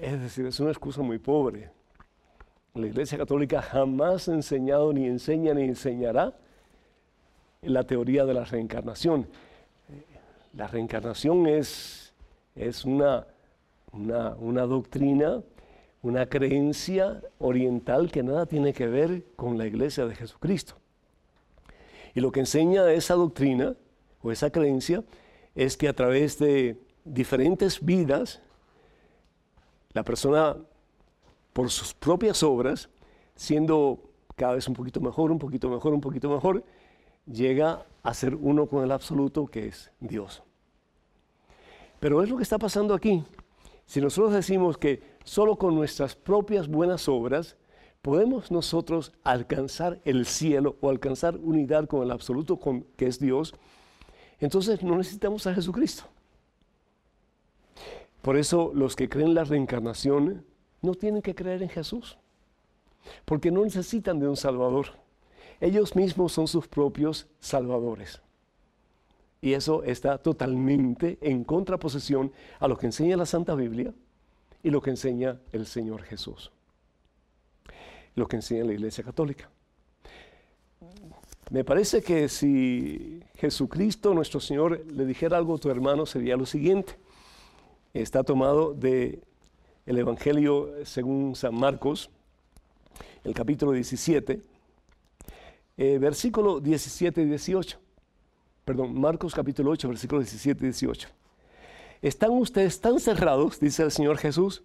[0.00, 1.70] Es decir, es una excusa muy pobre.
[2.74, 6.34] La Iglesia Católica jamás ha enseñado, ni enseña, ni enseñará
[7.62, 9.26] la teoría de la reencarnación.
[10.52, 12.14] La reencarnación es,
[12.54, 13.26] es una,
[13.92, 15.42] una, doctrina,
[16.06, 20.74] una creencia oriental que nada tiene que ver con la iglesia de Jesucristo.
[22.14, 23.74] Y lo que enseña esa doctrina
[24.22, 25.02] o esa creencia
[25.56, 28.40] es que a través de diferentes vidas
[29.94, 30.56] la persona
[31.52, 32.88] por sus propias obras,
[33.34, 33.98] siendo
[34.36, 36.62] cada vez un poquito mejor, un poquito mejor, un poquito mejor,
[37.26, 40.44] llega a ser uno con el absoluto que es Dios.
[41.98, 43.24] Pero es lo que está pasando aquí.
[43.86, 47.56] Si nosotros decimos que solo con nuestras propias buenas obras
[48.00, 52.60] podemos nosotros alcanzar el cielo o alcanzar unidad con el absoluto
[52.96, 53.52] que es Dios,
[54.38, 56.04] entonces no necesitamos a Jesucristo.
[58.22, 60.44] Por eso los que creen la reencarnación
[60.80, 62.16] no tienen que creer en Jesús,
[63.24, 64.86] porque no necesitan de un Salvador.
[65.60, 68.22] Ellos mismos son sus propios salvadores.
[69.40, 73.92] Y eso está totalmente en contraposición a lo que enseña la Santa Biblia
[74.66, 76.50] y lo que enseña el Señor Jesús.
[78.16, 79.48] Lo que enseña la Iglesia Católica.
[81.50, 86.46] Me parece que si Jesucristo, nuestro Señor, le dijera algo a tu hermano, sería lo
[86.46, 86.98] siguiente.
[87.94, 89.20] Está tomado de
[89.86, 92.10] el Evangelio según San Marcos,
[93.22, 94.42] el capítulo 17,
[95.76, 97.78] eh, versículo 17 y 18.
[98.64, 101.08] Perdón, Marcos capítulo 8, versículo 17 y 18.
[102.06, 104.62] Están ustedes tan cerrados, dice el Señor Jesús,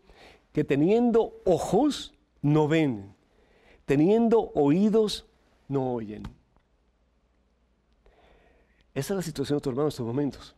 [0.54, 3.16] que teniendo ojos no ven,
[3.88, 5.26] teniendo oídos
[5.68, 6.22] no oyen.
[8.94, 10.56] Esa es la situación de tu hermano en estos momentos.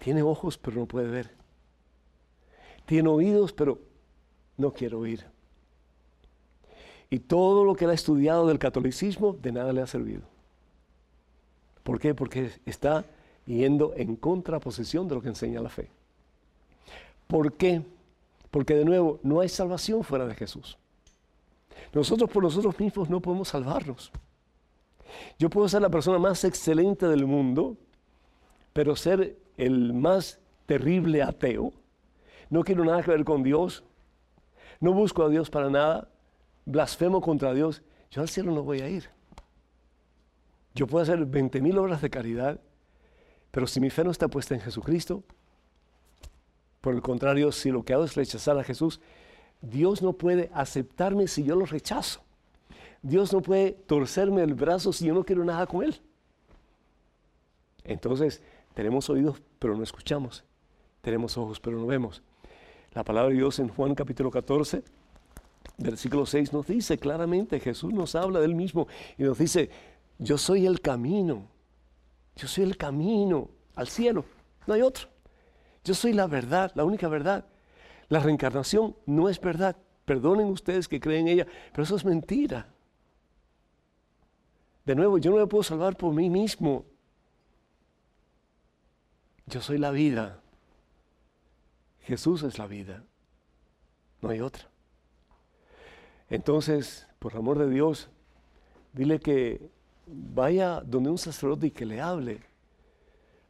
[0.00, 1.30] Tiene ojos, pero no puede ver.
[2.86, 3.78] Tiene oídos, pero
[4.56, 5.24] no quiere oír.
[7.08, 10.22] Y todo lo que él ha estudiado del catolicismo, de nada le ha servido.
[11.84, 12.16] ¿Por qué?
[12.16, 13.04] Porque está
[13.46, 15.88] yendo en contraposición de lo que enseña la fe.
[17.26, 17.82] ¿Por qué?
[18.50, 20.78] Porque de nuevo, no hay salvación fuera de Jesús.
[21.92, 24.10] Nosotros por nosotros mismos no podemos salvarnos.
[25.38, 27.76] Yo puedo ser la persona más excelente del mundo,
[28.72, 31.72] pero ser el más terrible ateo.
[32.50, 33.84] No quiero nada que ver con Dios.
[34.80, 36.08] No busco a Dios para nada
[36.66, 39.08] blasfemo contra Dios, yo al cielo no voy a ir.
[40.74, 42.60] Yo puedo hacer 20 mil obras de caridad,
[43.54, 45.22] pero si mi fe no está puesta en Jesucristo,
[46.80, 49.00] por el contrario, si lo que hago es rechazar a Jesús,
[49.62, 52.20] Dios no puede aceptarme si yo lo rechazo.
[53.00, 56.00] Dios no puede torcerme el brazo si yo no quiero nada con Él.
[57.84, 58.42] Entonces,
[58.74, 60.42] tenemos oídos, pero no escuchamos.
[61.00, 62.24] Tenemos ojos, pero no vemos.
[62.92, 64.82] La palabra de Dios en Juan capítulo 14
[65.78, 69.70] versículo 6 nos dice claramente, Jesús nos habla del mismo y nos dice,
[70.18, 71.48] yo soy el camino,
[72.36, 74.24] yo soy el camino al cielo,
[74.66, 75.08] no hay otro.
[75.84, 77.44] Yo soy la verdad, la única verdad.
[78.08, 79.76] La reencarnación no es verdad.
[80.04, 82.68] Perdonen ustedes que creen en ella, pero eso es mentira.
[84.84, 86.84] De nuevo, yo no me puedo salvar por mí mismo.
[89.46, 90.40] Yo soy la vida.
[92.00, 93.04] Jesús es la vida.
[94.20, 94.68] No hay otra.
[96.28, 98.08] Entonces, por amor de Dios,
[98.92, 99.70] dile que
[100.06, 102.40] vaya donde un sacerdote y que le hable,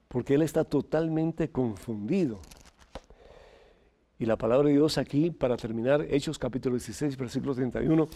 [0.08, 2.40] porque él está totalmente confundido.
[4.18, 8.08] Y la palabra de Dios aquí, para terminar, Hechos capítulo 16, versículo 31,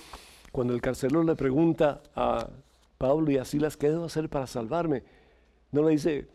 [0.52, 2.48] cuando el carcelero le pregunta a
[2.96, 5.02] Pablo y a Silas, ¿qué debo hacer para salvarme?
[5.72, 6.28] No le dice,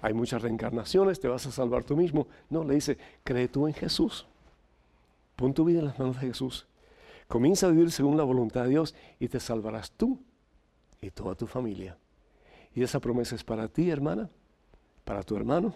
[0.00, 2.28] hay muchas reencarnaciones, te vas a salvar tú mismo.
[2.48, 4.26] No, le dice, cree tú en Jesús.
[5.36, 6.66] Pon tu vida en las manos de Jesús.
[7.26, 10.18] Comienza a vivir según la voluntad de Dios y te salvarás tú
[11.00, 11.96] y toda tu familia.
[12.74, 14.28] Y esa promesa es para ti, hermana,
[15.04, 15.74] para tu hermano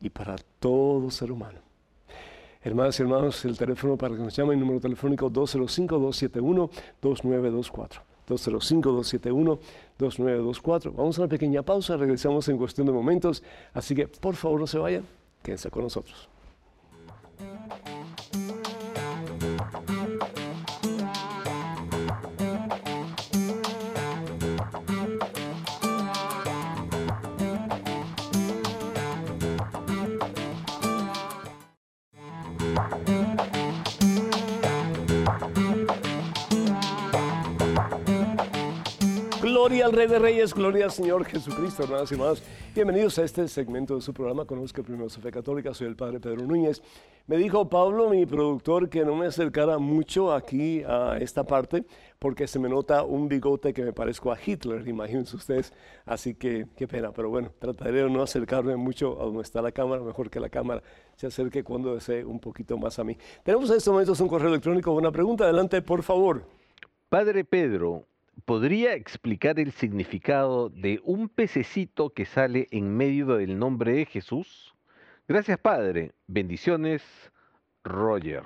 [0.00, 1.60] y para todo ser humano.
[2.62, 8.00] Hermanas y hermanos, el teléfono para que nos llamen, el número telefónico 205-271-2924.
[8.26, 10.94] 205-271-2924.
[10.94, 13.42] Vamos a una pequeña pausa, regresamos en cuestión de momentos,
[13.74, 15.04] así que por favor no se vayan,
[15.42, 16.30] quédense con nosotros.
[39.64, 42.42] Gloria al Rey de Reyes, gloria al Señor Jesucristo, hermanas y hermanos.
[42.74, 45.72] Bienvenidos a este segmento de su programa Conozca Primero su Fe Católica.
[45.72, 46.82] Soy el Padre Pedro Núñez.
[47.26, 51.86] Me dijo Pablo, mi productor, que no me acercara mucho aquí a esta parte
[52.18, 55.72] porque se me nota un bigote que me parezco a Hitler, imagínense ustedes.
[56.04, 59.72] Así que qué pena, pero bueno, trataré de no acercarme mucho a donde está la
[59.72, 60.82] cámara, mejor que la cámara
[61.16, 63.16] se acerque cuando desee un poquito más a mí.
[63.42, 66.44] Tenemos en estos momentos un correo electrónico, una pregunta, adelante por favor.
[67.08, 68.04] Padre Pedro,
[68.44, 74.74] ¿Podría explicar el significado de un pececito que sale en medio del nombre de Jesús?
[75.26, 76.12] Gracias, Padre.
[76.26, 77.02] Bendiciones.
[77.84, 78.42] Roger.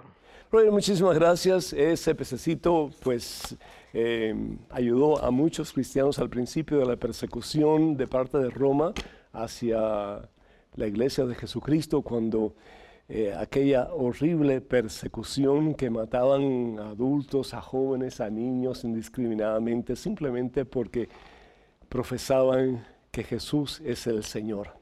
[0.51, 1.73] Roger, muchísimas gracias.
[1.73, 3.57] Ese pececito, pues,
[3.93, 4.35] eh,
[4.71, 8.93] ayudó a muchos cristianos al principio de la persecución de parte de Roma
[9.33, 10.29] hacia
[10.75, 12.55] la iglesia de Jesucristo cuando
[13.11, 21.09] eh, aquella horrible persecución que mataban a adultos, a jóvenes, a niños indiscriminadamente, simplemente porque
[21.89, 24.77] profesaban que Jesús es el Señor.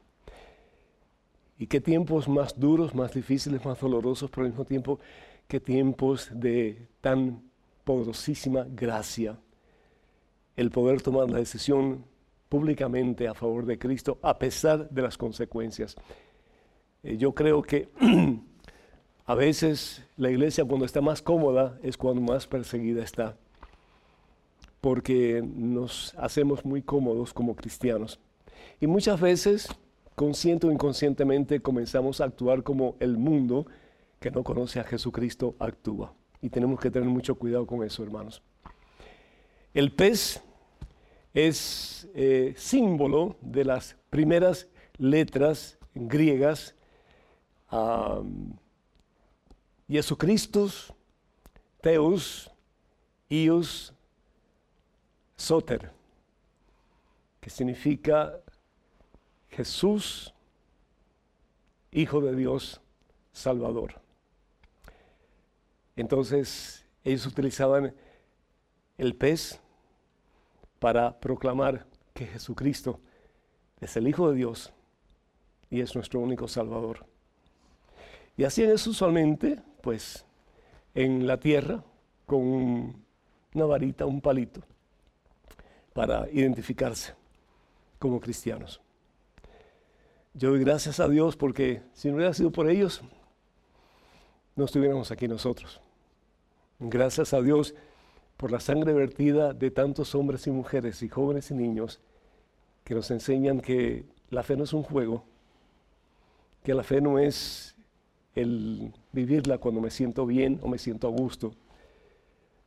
[1.57, 4.99] Y qué tiempos más duros, más difíciles, más dolorosos, pero al mismo tiempo,
[5.47, 7.41] qué tiempos de tan
[7.85, 9.39] poderosísima gracia.
[10.57, 12.03] El poder tomar la decisión
[12.49, 15.95] públicamente a favor de Cristo a pesar de las consecuencias.
[17.03, 17.89] Eh, yo creo que
[19.25, 23.37] a veces la iglesia cuando está más cómoda es cuando más perseguida está,
[24.81, 28.19] porque nos hacemos muy cómodos como cristianos.
[28.79, 29.67] Y muchas veces,
[30.15, 33.65] consciente o inconscientemente, comenzamos a actuar como el mundo
[34.19, 36.13] que no conoce a Jesucristo actúa.
[36.41, 38.41] Y tenemos que tener mucho cuidado con eso, hermanos.
[39.73, 40.41] El pez
[41.33, 44.67] es eh, símbolo de las primeras
[44.97, 46.75] letras griegas
[47.71, 48.53] um,
[49.87, 50.69] Jesucristo,
[51.81, 52.49] Teus,
[53.29, 53.93] Ius,
[55.35, 55.91] Soter,
[57.39, 58.39] que significa
[59.49, 60.33] Jesús,
[61.91, 62.81] Hijo de Dios,
[63.31, 64.01] Salvador.
[65.95, 67.95] Entonces, ellos utilizaban
[68.97, 69.59] el pez
[70.79, 72.99] para proclamar que Jesucristo
[73.79, 74.73] es el Hijo de Dios
[75.69, 77.05] y es nuestro único Salvador.
[78.37, 80.23] Y hacían eso usualmente, pues,
[80.93, 81.83] en la tierra
[82.27, 83.03] con
[83.53, 84.61] una varita, un palito,
[85.93, 87.15] para identificarse
[87.97, 88.79] como cristianos.
[90.35, 93.01] Yo doy gracias a Dios porque si no hubiera sido por ellos,
[94.55, 95.81] no estuviéramos aquí nosotros.
[96.79, 97.73] Gracias a Dios
[98.37, 101.99] por la sangre vertida de tantos hombres y mujeres y jóvenes y niños
[102.83, 105.23] que nos enseñan que la fe no es un juego,
[106.63, 107.76] que la fe no es
[108.41, 111.53] el vivirla cuando me siento bien o me siento a gusto,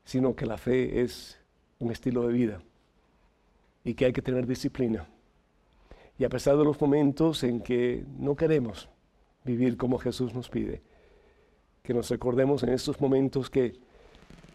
[0.04, 1.38] sino que la fe es
[1.78, 2.62] un estilo de vida
[3.84, 5.06] y que hay que tener disciplina.
[6.18, 8.88] Y a pesar de los momentos en que no queremos
[9.44, 10.82] vivir como Jesús nos pide,
[11.82, 13.78] que nos recordemos en estos momentos que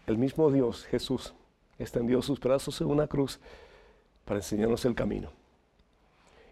[0.06, 1.34] el mismo Dios, Jesús,
[1.78, 3.40] extendió sus brazos en una cruz
[4.24, 5.30] para enseñarnos el camino.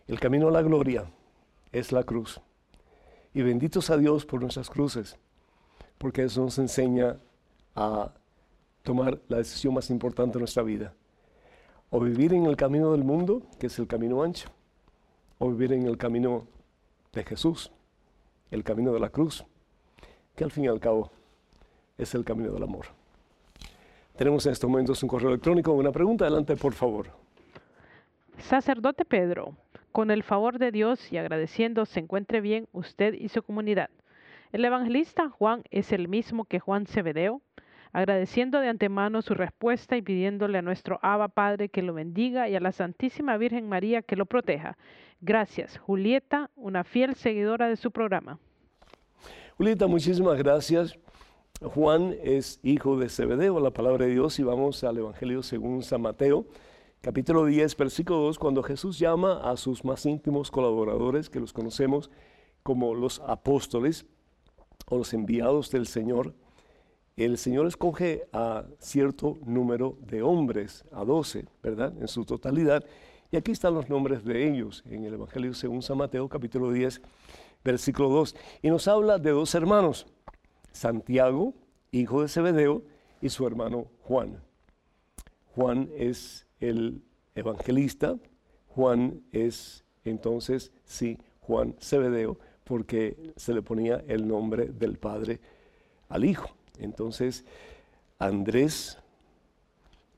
[0.06, 1.04] El camino a la gloria
[1.72, 2.40] es la cruz.
[3.34, 5.18] Y benditos a Dios por nuestras cruces,
[5.98, 7.18] porque eso nos enseña
[7.74, 8.12] a
[8.82, 10.94] tomar la decisión más importante de nuestra vida.
[11.90, 14.48] O vivir en el camino del mundo, que es el camino ancho,
[15.38, 16.46] o vivir en el camino
[17.12, 17.70] de Jesús,
[18.50, 19.44] el camino de la cruz,
[20.36, 21.10] que al fin y al cabo
[21.98, 22.86] es el camino del amor.
[24.16, 25.72] Tenemos en estos momentos un correo electrónico.
[25.72, 27.08] Una pregunta, adelante, por favor.
[28.38, 29.56] Sacerdote Pedro,
[29.94, 33.90] con el favor de Dios y agradeciendo se encuentre bien usted y su comunidad.
[34.50, 37.42] El evangelista Juan es el mismo que Juan Cebedeo,
[37.92, 42.56] agradeciendo de antemano su respuesta y pidiéndole a nuestro Abba Padre que lo bendiga y
[42.56, 44.76] a la Santísima Virgen María que lo proteja.
[45.20, 48.40] Gracias, Julieta, una fiel seguidora de su programa.
[49.58, 50.98] Julieta, muchísimas gracias.
[51.62, 56.02] Juan es hijo de Zebedeo, la palabra de Dios, y vamos al Evangelio según San
[56.02, 56.46] Mateo,
[57.04, 62.10] capítulo 10, versículo 2, cuando Jesús llama a sus más íntimos colaboradores, que los conocemos
[62.62, 64.06] como los apóstoles
[64.86, 66.34] o los enviados del Señor.
[67.18, 71.92] El Señor escoge a cierto número de hombres, a doce, ¿verdad?
[72.00, 72.82] En su totalidad.
[73.30, 77.02] Y aquí están los nombres de ellos en el Evangelio según San Mateo, capítulo 10,
[77.62, 78.34] versículo 2.
[78.62, 80.06] Y nos habla de dos hermanos.
[80.72, 81.52] Santiago,
[81.92, 82.82] hijo de Zebedeo,
[83.20, 84.42] y su hermano Juan.
[85.54, 87.02] Juan es el
[87.34, 88.16] evangelista,
[88.68, 95.40] Juan es entonces, sí, Juan Zebedeo, porque se le ponía el nombre del padre
[96.08, 96.50] al hijo.
[96.78, 97.44] Entonces,
[98.18, 98.98] Andrés,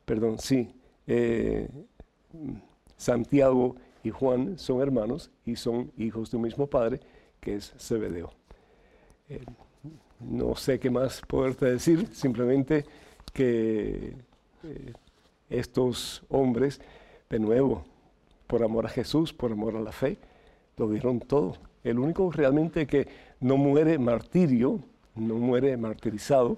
[0.04, 0.74] perdón, sí,
[1.06, 1.68] eh,
[2.96, 7.00] Santiago y Juan son hermanos y son hijos de un mismo padre,
[7.40, 8.32] que es Zebedeo.
[9.28, 9.44] Eh,
[10.20, 12.84] no sé qué más poderte decir, simplemente
[13.32, 14.14] que
[14.64, 14.92] eh,
[15.50, 16.80] estos hombres,
[17.30, 17.84] de nuevo,
[18.46, 20.18] por amor a Jesús, por amor a la fe,
[20.76, 21.56] lo dieron todo.
[21.84, 23.08] El único realmente que
[23.40, 24.80] no muere martirio,
[25.14, 26.56] no muere martirizado,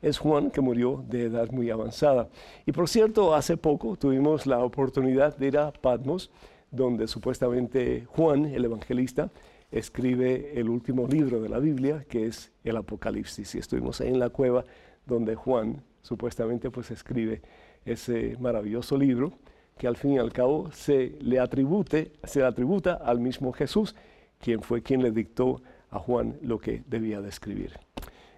[0.00, 2.28] es Juan, que murió de edad muy avanzada.
[2.66, 6.30] Y por cierto, hace poco tuvimos la oportunidad de ir a Patmos,
[6.70, 9.30] donde supuestamente Juan, el evangelista,
[9.70, 13.54] escribe el último libro de la Biblia, que es el Apocalipsis.
[13.54, 14.64] Y estuvimos ahí en la cueva
[15.06, 17.40] donde Juan supuestamente pues escribe
[17.84, 19.32] ese maravilloso libro
[19.78, 23.94] que al fin y al cabo se le atribute, se le atributa al mismo Jesús,
[24.38, 25.60] quien fue quien le dictó
[25.90, 27.78] a Juan lo que debía de escribir.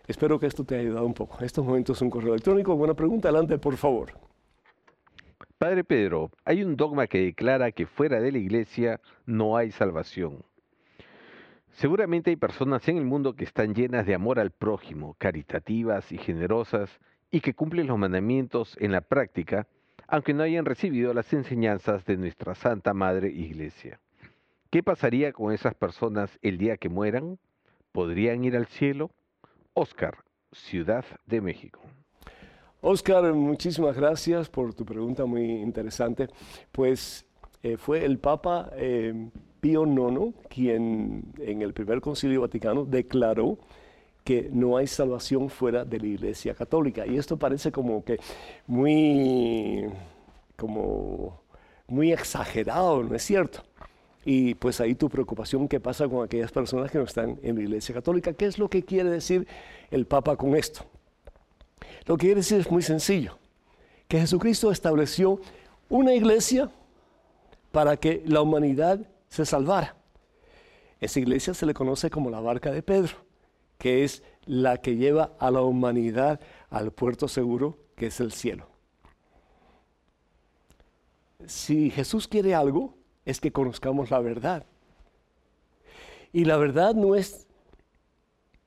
[0.07, 1.39] Espero que esto te haya ayudado un poco.
[1.39, 2.77] En estos momentos un correo electrónico.
[2.77, 4.13] Buena pregunta, adelante por favor.
[5.57, 10.45] Padre Pedro, hay un dogma que declara que fuera de la iglesia no hay salvación.
[11.73, 16.19] Seguramente hay personas en el mundo que están llenas de amor al prójimo, caritativas y
[16.19, 17.01] generosas,
[17.35, 19.67] y que cumplen los mandamientos en la práctica,
[20.07, 23.99] aunque no hayan recibido las enseñanzas de nuestra Santa Madre Iglesia.
[24.71, 27.41] ¿Qué pasaría con esas personas el día que mueran?
[27.91, 29.11] ¿Podrían ir al cielo?
[29.73, 30.19] Oscar,
[30.53, 31.81] Ciudad de México.
[32.81, 36.29] Oscar, muchísimas gracias por tu pregunta muy interesante.
[36.71, 37.27] Pues
[37.65, 39.29] eh, fue el Papa eh,
[39.61, 43.59] Pío IX quien en el primer concilio vaticano declaró
[44.25, 47.07] que no hay salvación fuera de la Iglesia Católica.
[47.07, 48.19] Y esto parece como que
[48.67, 49.85] muy,
[50.57, 51.43] como
[51.87, 53.63] muy exagerado, ¿no es cierto?
[54.25, 57.63] Y pues ahí tu preocupación, ¿qué pasa con aquellas personas que no están en la
[57.63, 58.33] Iglesia Católica?
[58.33, 59.47] ¿Qué es lo que quiere decir
[59.91, 60.87] el Papa con esto?
[62.07, 63.39] Lo que quiere decir es muy sencillo,
[64.09, 65.41] que Jesucristo estableció
[65.91, 66.71] una iglesia
[67.73, 69.97] para que la humanidad se salvara.
[71.01, 73.24] Esa iglesia se le conoce como la barca de Pedro,
[73.85, 78.67] que es la que lleva a la humanidad al puerto seguro, que es el cielo.
[81.45, 82.95] Si Jesús quiere algo,
[83.27, 84.65] es que conozcamos la verdad.
[86.33, 87.47] Y la verdad no es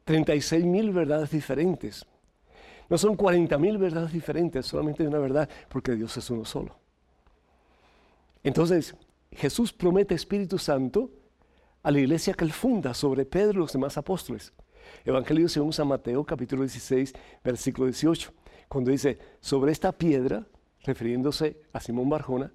[0.03, 2.05] 36 mil verdades diferentes.
[2.87, 6.77] No son 40 mil verdades diferentes, solamente una verdad, porque Dios es uno solo.
[8.43, 8.95] Entonces,
[9.31, 11.09] Jesús promete Espíritu Santo
[11.81, 14.53] a la iglesia que él funda sobre Pedro y los demás apóstoles.
[15.05, 17.13] Evangelio según San Mateo, capítulo 16,
[17.43, 18.31] versículo 18,
[18.67, 20.45] cuando dice, sobre esta piedra,
[20.83, 22.51] refiriéndose a Simón Barjona,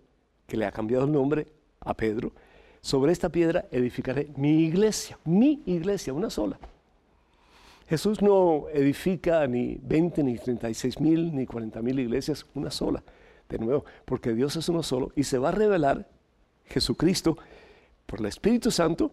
[0.47, 1.47] que le ha cambiado el nombre
[1.81, 2.33] a Pedro,
[2.81, 6.59] sobre esta piedra edificaré mi iglesia, mi iglesia, una sola.
[7.89, 13.03] Jesús no edifica ni 20, ni 36 mil, ni 40 mil iglesias, una sola.
[13.49, 16.09] De nuevo, porque Dios es uno solo y se va a revelar
[16.65, 17.37] Jesucristo
[18.07, 19.13] por el Espíritu Santo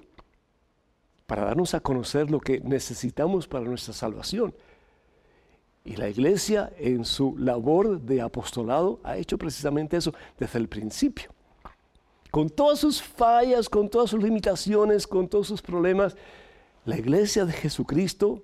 [1.30, 4.54] para darnos a conocer lo que necesitamos para nuestra salvación.
[5.86, 11.32] Y la iglesia en su labor de apostolado ha hecho precisamente eso desde el principio
[12.32, 16.16] con todas sus fallas, con todas sus limitaciones, con todos sus problemas,
[16.86, 18.42] la iglesia de Jesucristo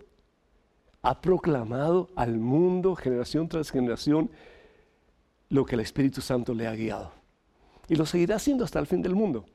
[1.02, 4.32] ha proclamado al mundo, generación tras generación,
[5.50, 7.12] lo que el Espíritu Santo le ha guiado.
[7.88, 9.46] Y lo seguirá haciendo hasta el fin del mundo.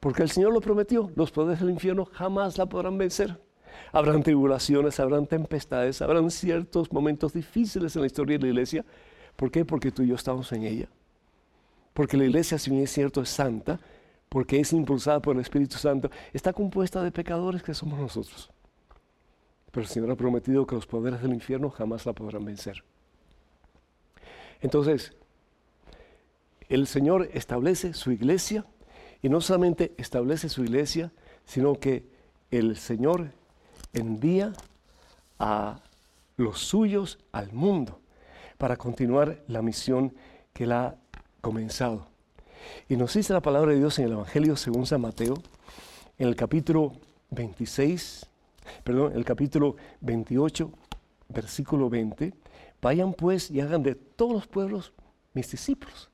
[0.00, 3.40] Porque el Señor lo prometió, los poderes del infierno jamás la podrán vencer.
[3.92, 8.84] Habrán tribulaciones, habrán tempestades, habrán ciertos momentos difíciles en la historia de la iglesia.
[9.36, 9.64] ¿Por qué?
[9.64, 10.88] Porque tú y yo estamos en ella
[11.98, 13.80] porque la iglesia, si bien es cierto, es santa,
[14.28, 18.52] porque es impulsada por el Espíritu Santo, está compuesta de pecadores que somos nosotros.
[19.72, 22.84] Pero el Señor ha prometido que los poderes del infierno jamás la podrán vencer.
[24.60, 25.12] Entonces,
[26.68, 28.64] el Señor establece su iglesia
[29.22, 31.12] y no solamente establece su iglesia,
[31.44, 32.04] sino que
[32.50, 33.32] el Señor
[33.92, 34.52] envía
[35.38, 35.80] a
[36.36, 38.00] los suyos al mundo
[38.58, 40.14] para continuar la misión
[40.52, 40.96] que la
[41.40, 42.06] comenzado.
[42.88, 45.34] Y nos dice la palabra de Dios en el Evangelio según San Mateo,
[46.18, 46.92] en el capítulo
[47.30, 48.26] 26,
[48.84, 50.70] perdón, el capítulo 28,
[51.28, 52.34] versículo 20,
[52.80, 54.92] vayan pues y hagan de todos los pueblos
[55.34, 56.10] mis discípulos.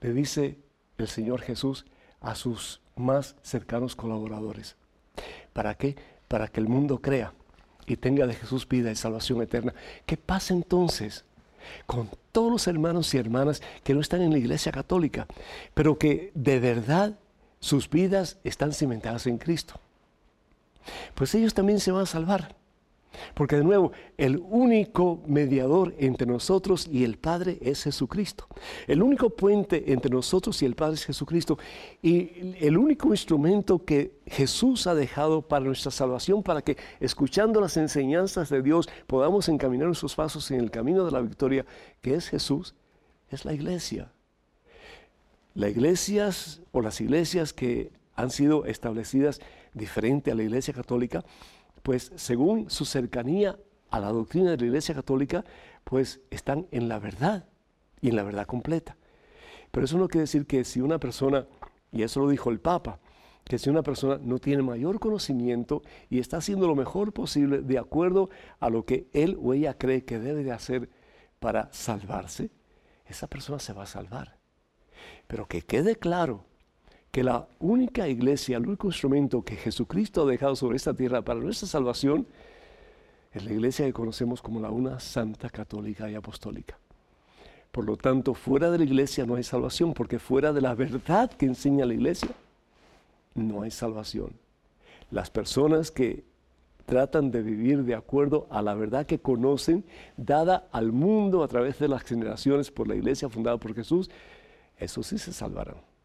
[0.00, 0.58] Le dice
[0.98, 1.86] el Señor Jesús
[2.20, 4.76] a sus más cercanos colaboradores.
[5.52, 5.96] ¿Para qué?
[6.28, 7.32] Para que el mundo crea
[7.86, 9.74] y tenga de Jesús vida y salvación eterna.
[10.06, 11.24] ¿Qué pasa entonces
[11.86, 15.26] con todos los hermanos y hermanas que no están en la iglesia católica,
[15.74, 17.18] pero que de verdad
[17.60, 19.74] sus vidas están cimentadas en Cristo.
[21.14, 22.54] Pues ellos también se van a salvar.
[23.34, 28.46] Porque de nuevo, el único mediador entre nosotros y el Padre es Jesucristo.
[28.86, 31.58] El único puente entre nosotros y el Padre es Jesucristo.
[32.02, 37.76] Y el único instrumento que Jesús ha dejado para nuestra salvación, para que escuchando las
[37.76, 41.64] enseñanzas de Dios podamos encaminar nuestros pasos en el camino de la victoria,
[42.00, 42.74] que es Jesús,
[43.30, 44.10] es la iglesia.
[45.54, 49.40] Las iglesias o las iglesias que han sido establecidas
[49.74, 51.24] diferente a la iglesia católica,
[51.86, 53.60] pues según su cercanía
[53.90, 55.44] a la doctrina de la Iglesia Católica,
[55.84, 57.48] pues están en la verdad
[58.00, 58.96] y en la verdad completa.
[59.70, 61.46] Pero eso no quiere decir que si una persona,
[61.92, 62.98] y eso lo dijo el Papa,
[63.44, 67.78] que si una persona no tiene mayor conocimiento y está haciendo lo mejor posible de
[67.78, 70.90] acuerdo a lo que él o ella cree que debe de hacer
[71.38, 72.50] para salvarse,
[73.04, 74.40] esa persona se va a salvar.
[75.28, 76.45] Pero que quede claro
[77.16, 81.40] que la única iglesia, el único instrumento que Jesucristo ha dejado sobre esta tierra para
[81.40, 82.26] nuestra salvación
[83.32, 86.78] es la iglesia que conocemos como la una santa católica y apostólica.
[87.72, 91.30] Por lo tanto, fuera de la iglesia no hay salvación, porque fuera de la verdad
[91.30, 92.28] que enseña la iglesia,
[93.34, 94.32] no hay salvación.
[95.10, 96.22] Las personas que
[96.84, 99.86] tratan de vivir de acuerdo a la verdad que conocen,
[100.18, 104.10] dada al mundo a través de las generaciones por la iglesia fundada por Jesús,
[104.76, 105.95] eso sí se salvarán.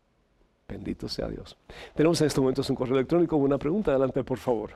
[0.71, 1.57] Bendito sea Dios.
[1.93, 3.35] Tenemos en estos momentos un correo electrónico.
[3.35, 4.71] Una pregunta, adelante, por favor.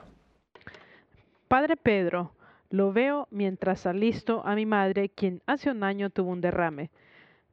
[1.48, 2.32] Padre Pedro,
[2.68, 6.90] lo veo mientras alisto a mi madre, quien hace un año tuvo un derrame.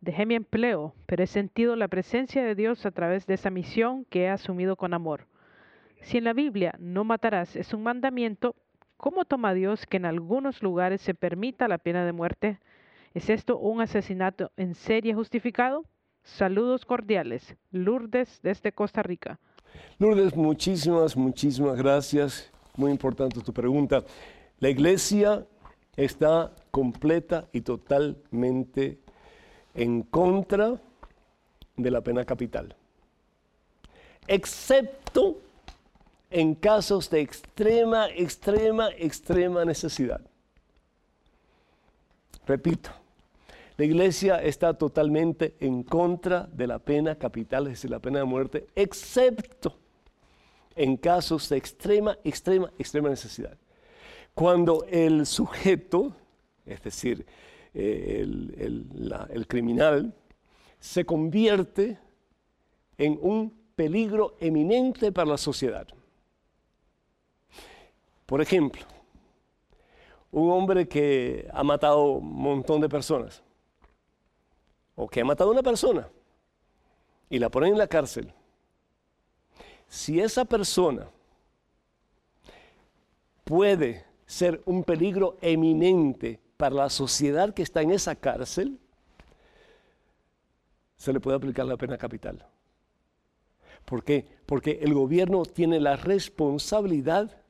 [0.01, 4.03] Dejé mi empleo, pero he sentido la presencia de Dios a través de esa misión
[4.09, 5.27] que he asumido con amor.
[6.01, 8.55] Si en la Biblia no matarás es un mandamiento,
[8.97, 12.59] ¿cómo toma Dios que en algunos lugares se permita la pena de muerte?
[13.13, 15.85] ¿Es esto un asesinato en serie justificado?
[16.23, 17.55] Saludos cordiales.
[17.71, 19.39] Lourdes desde Costa Rica.
[19.99, 22.49] Lourdes, muchísimas, muchísimas gracias.
[22.75, 24.03] Muy importante tu pregunta.
[24.59, 25.45] La iglesia
[25.95, 28.99] está completa y totalmente
[29.73, 30.81] en contra
[31.75, 32.75] de la pena capital,
[34.27, 35.41] excepto
[36.29, 40.21] en casos de extrema, extrema, extrema necesidad.
[42.45, 42.89] Repito,
[43.83, 48.23] la iglesia está totalmente en contra de la pena capital, es decir, la pena de
[48.23, 49.75] muerte, excepto
[50.73, 53.57] en casos de extrema, extrema, extrema necesidad.
[54.33, 56.15] Cuando el sujeto,
[56.65, 57.25] es decir,
[57.73, 60.15] eh, el, criminal,
[60.79, 61.97] se convierte
[62.97, 65.89] en un peligro eminente para la sociedad.
[68.25, 68.83] Por ejemplo,
[70.31, 73.43] un hombre que ha matado un montón de personas,
[74.95, 76.09] o que ha matado a una persona,
[77.29, 78.33] y la ponen en la cárcel,
[79.87, 81.07] si esa persona
[83.43, 88.79] puede ser un peligro eminente para la sociedad que está en esa cárcel,
[90.95, 92.47] se le puede aplicar la pena capital.
[93.85, 94.25] ¿Por qué?
[94.45, 97.43] Porque el gobierno tiene la responsabilidad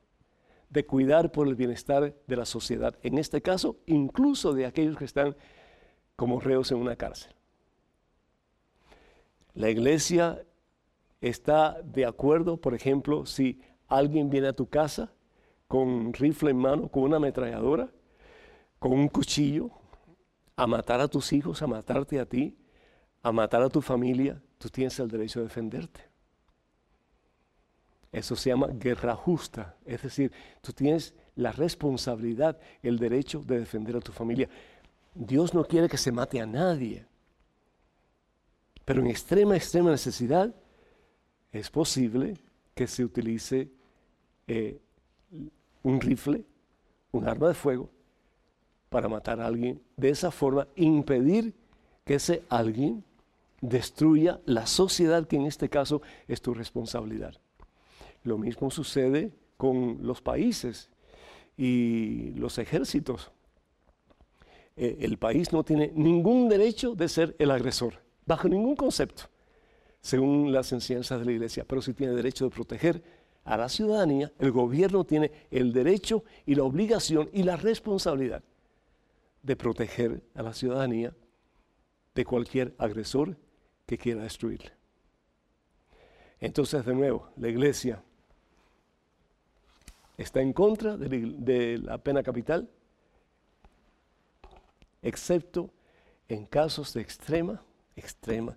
[0.70, 5.04] de cuidar por el bienestar de la sociedad, en este caso, incluso de aquellos que
[5.04, 5.36] están
[6.16, 7.32] como reos en una cárcel.
[9.54, 10.44] La iglesia
[11.20, 15.12] está de acuerdo, por ejemplo, si alguien viene a tu casa
[15.68, 17.88] con un rifle en mano, con una ametralladora,
[18.78, 19.70] con un cuchillo
[20.56, 22.56] a matar a tus hijos, a matarte a ti,
[23.22, 26.00] a matar a tu familia, tú tienes el derecho de defenderte.
[28.12, 33.96] Eso se llama guerra justa, es decir, tú tienes la responsabilidad, el derecho de defender
[33.96, 34.48] a tu familia.
[35.14, 37.06] Dios no quiere que se mate a nadie,
[38.84, 40.54] pero en extrema, extrema necesidad
[41.52, 42.36] es posible
[42.74, 43.70] que se utilice
[44.46, 44.78] eh,
[45.82, 46.44] un rifle,
[47.12, 47.88] un arma de fuego,
[48.88, 49.80] para matar a alguien.
[49.96, 51.54] De esa forma, impedir
[52.04, 53.04] que ese alguien
[53.60, 57.34] destruya la sociedad, que en este caso es tu responsabilidad.
[58.24, 60.90] Lo mismo sucede con los países
[61.56, 63.30] y los ejércitos.
[64.76, 69.24] Eh, el país no tiene ningún derecho de ser el agresor, bajo ningún concepto,
[70.00, 73.02] según las enseñanzas de la iglesia, pero sí tiene derecho de proteger
[73.44, 78.42] a la ciudadanía, el gobierno tiene el derecho y la obligación y la responsabilidad
[79.42, 81.14] de proteger a la ciudadanía
[82.14, 83.36] de cualquier agresor
[83.86, 84.72] que quiera destruirle.
[86.40, 88.02] Entonces, de nuevo, la iglesia
[90.16, 92.68] está en contra de la pena capital,
[95.04, 95.70] excepto
[96.28, 97.62] en casos de extrema,
[97.94, 98.56] extrema,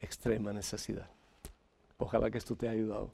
[0.00, 1.10] extrema necesidad.
[1.98, 3.10] Ojalá que esto te haya ayudado.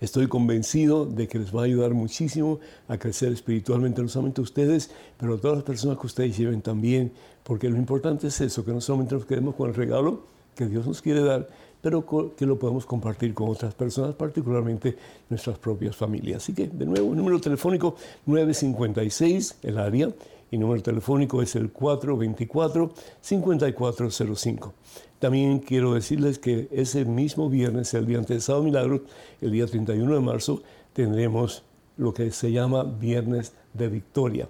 [0.00, 4.44] Estoy convencido de que les va a ayudar muchísimo a crecer espiritualmente, no solamente a
[4.44, 7.12] ustedes, pero a todas las personas que ustedes lleven también,
[7.42, 10.22] porque lo importante es eso, que no solamente nos quedemos con el regalo
[10.54, 11.48] que Dios nos quiere dar,
[11.80, 12.04] pero
[12.36, 14.96] que lo podemos compartir con otras personas, particularmente
[15.28, 16.42] nuestras propias familias.
[16.42, 20.08] Así que, de nuevo, número telefónico 956, el área,
[20.52, 24.70] y número telefónico es el 424-5405.
[25.18, 29.02] También quiero decirles que ese mismo viernes, el día antes de Sábado Milagro,
[29.40, 31.64] el día 31 de marzo, tendremos
[31.96, 34.48] lo que se llama Viernes de Victoria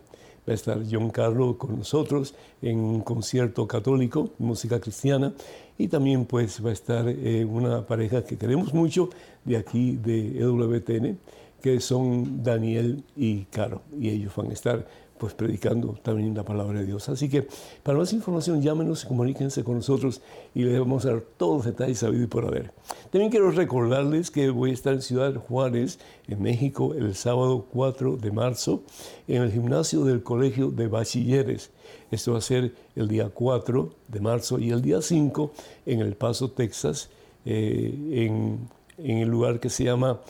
[0.48, 5.32] va a estar John Carlo con nosotros en un concierto católico, música cristiana,
[5.78, 9.10] y también pues va a estar eh, una pareja que queremos mucho
[9.44, 11.18] de aquí de EWTN,
[11.60, 14.86] que son Daniel y Caro, y ellos van a estar
[15.22, 17.08] pues predicando también la palabra de Dios.
[17.08, 17.46] Así que
[17.84, 20.20] para más información llámenos, comuníquense con nosotros
[20.52, 22.72] y les vamos a dar todos los detalles sabidos y por haber.
[23.12, 28.16] También quiero recordarles que voy a estar en Ciudad Juárez, en México, el sábado 4
[28.16, 28.82] de marzo,
[29.28, 31.70] en el gimnasio del Colegio de Bachilleres.
[32.10, 35.52] Esto va a ser el día 4 de marzo y el día 5
[35.86, 37.10] en El Paso, Texas,
[37.44, 37.94] eh,
[38.26, 38.58] en,
[38.98, 40.20] en el lugar que se llama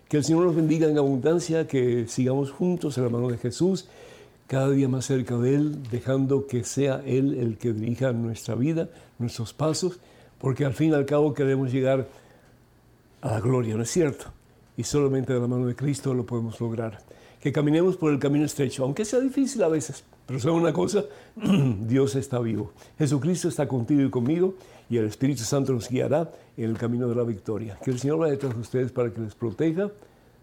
[0.08, 3.88] Que el Señor nos bendiga en abundancia, que sigamos juntos en la mano de Jesús
[4.50, 8.88] cada día más cerca de Él, dejando que sea Él el que dirija nuestra vida,
[9.20, 10.00] nuestros pasos,
[10.40, 12.08] porque al fin y al cabo queremos llegar
[13.20, 14.24] a la gloria, ¿no es cierto?
[14.76, 16.98] Y solamente de la mano de Cristo lo podemos lograr.
[17.40, 21.04] Que caminemos por el camino estrecho, aunque sea difícil a veces, pero saben una cosa,
[21.86, 22.72] Dios está vivo.
[22.98, 24.56] Jesucristo está contigo y conmigo
[24.88, 27.78] y el Espíritu Santo nos guiará en el camino de la victoria.
[27.84, 29.92] Que el Señor vaya detrás de ustedes para que les proteja,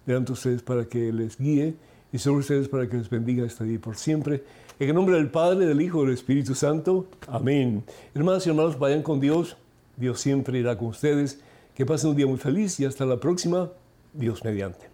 [0.05, 1.76] delante de ustedes para que les guíe
[2.12, 4.43] y sobre ustedes para que les bendiga esta día por siempre.
[4.80, 7.08] En el nombre del Padre, del Hijo y del Espíritu Santo.
[7.28, 7.84] Amén.
[8.14, 9.58] Hermanas y hermanos, vayan con Dios.
[9.95, 11.41] Dios siempre irá con ustedes.
[11.74, 13.72] Que pasen un día muy feliz y hasta la próxima.
[14.14, 14.88] Dios mediante.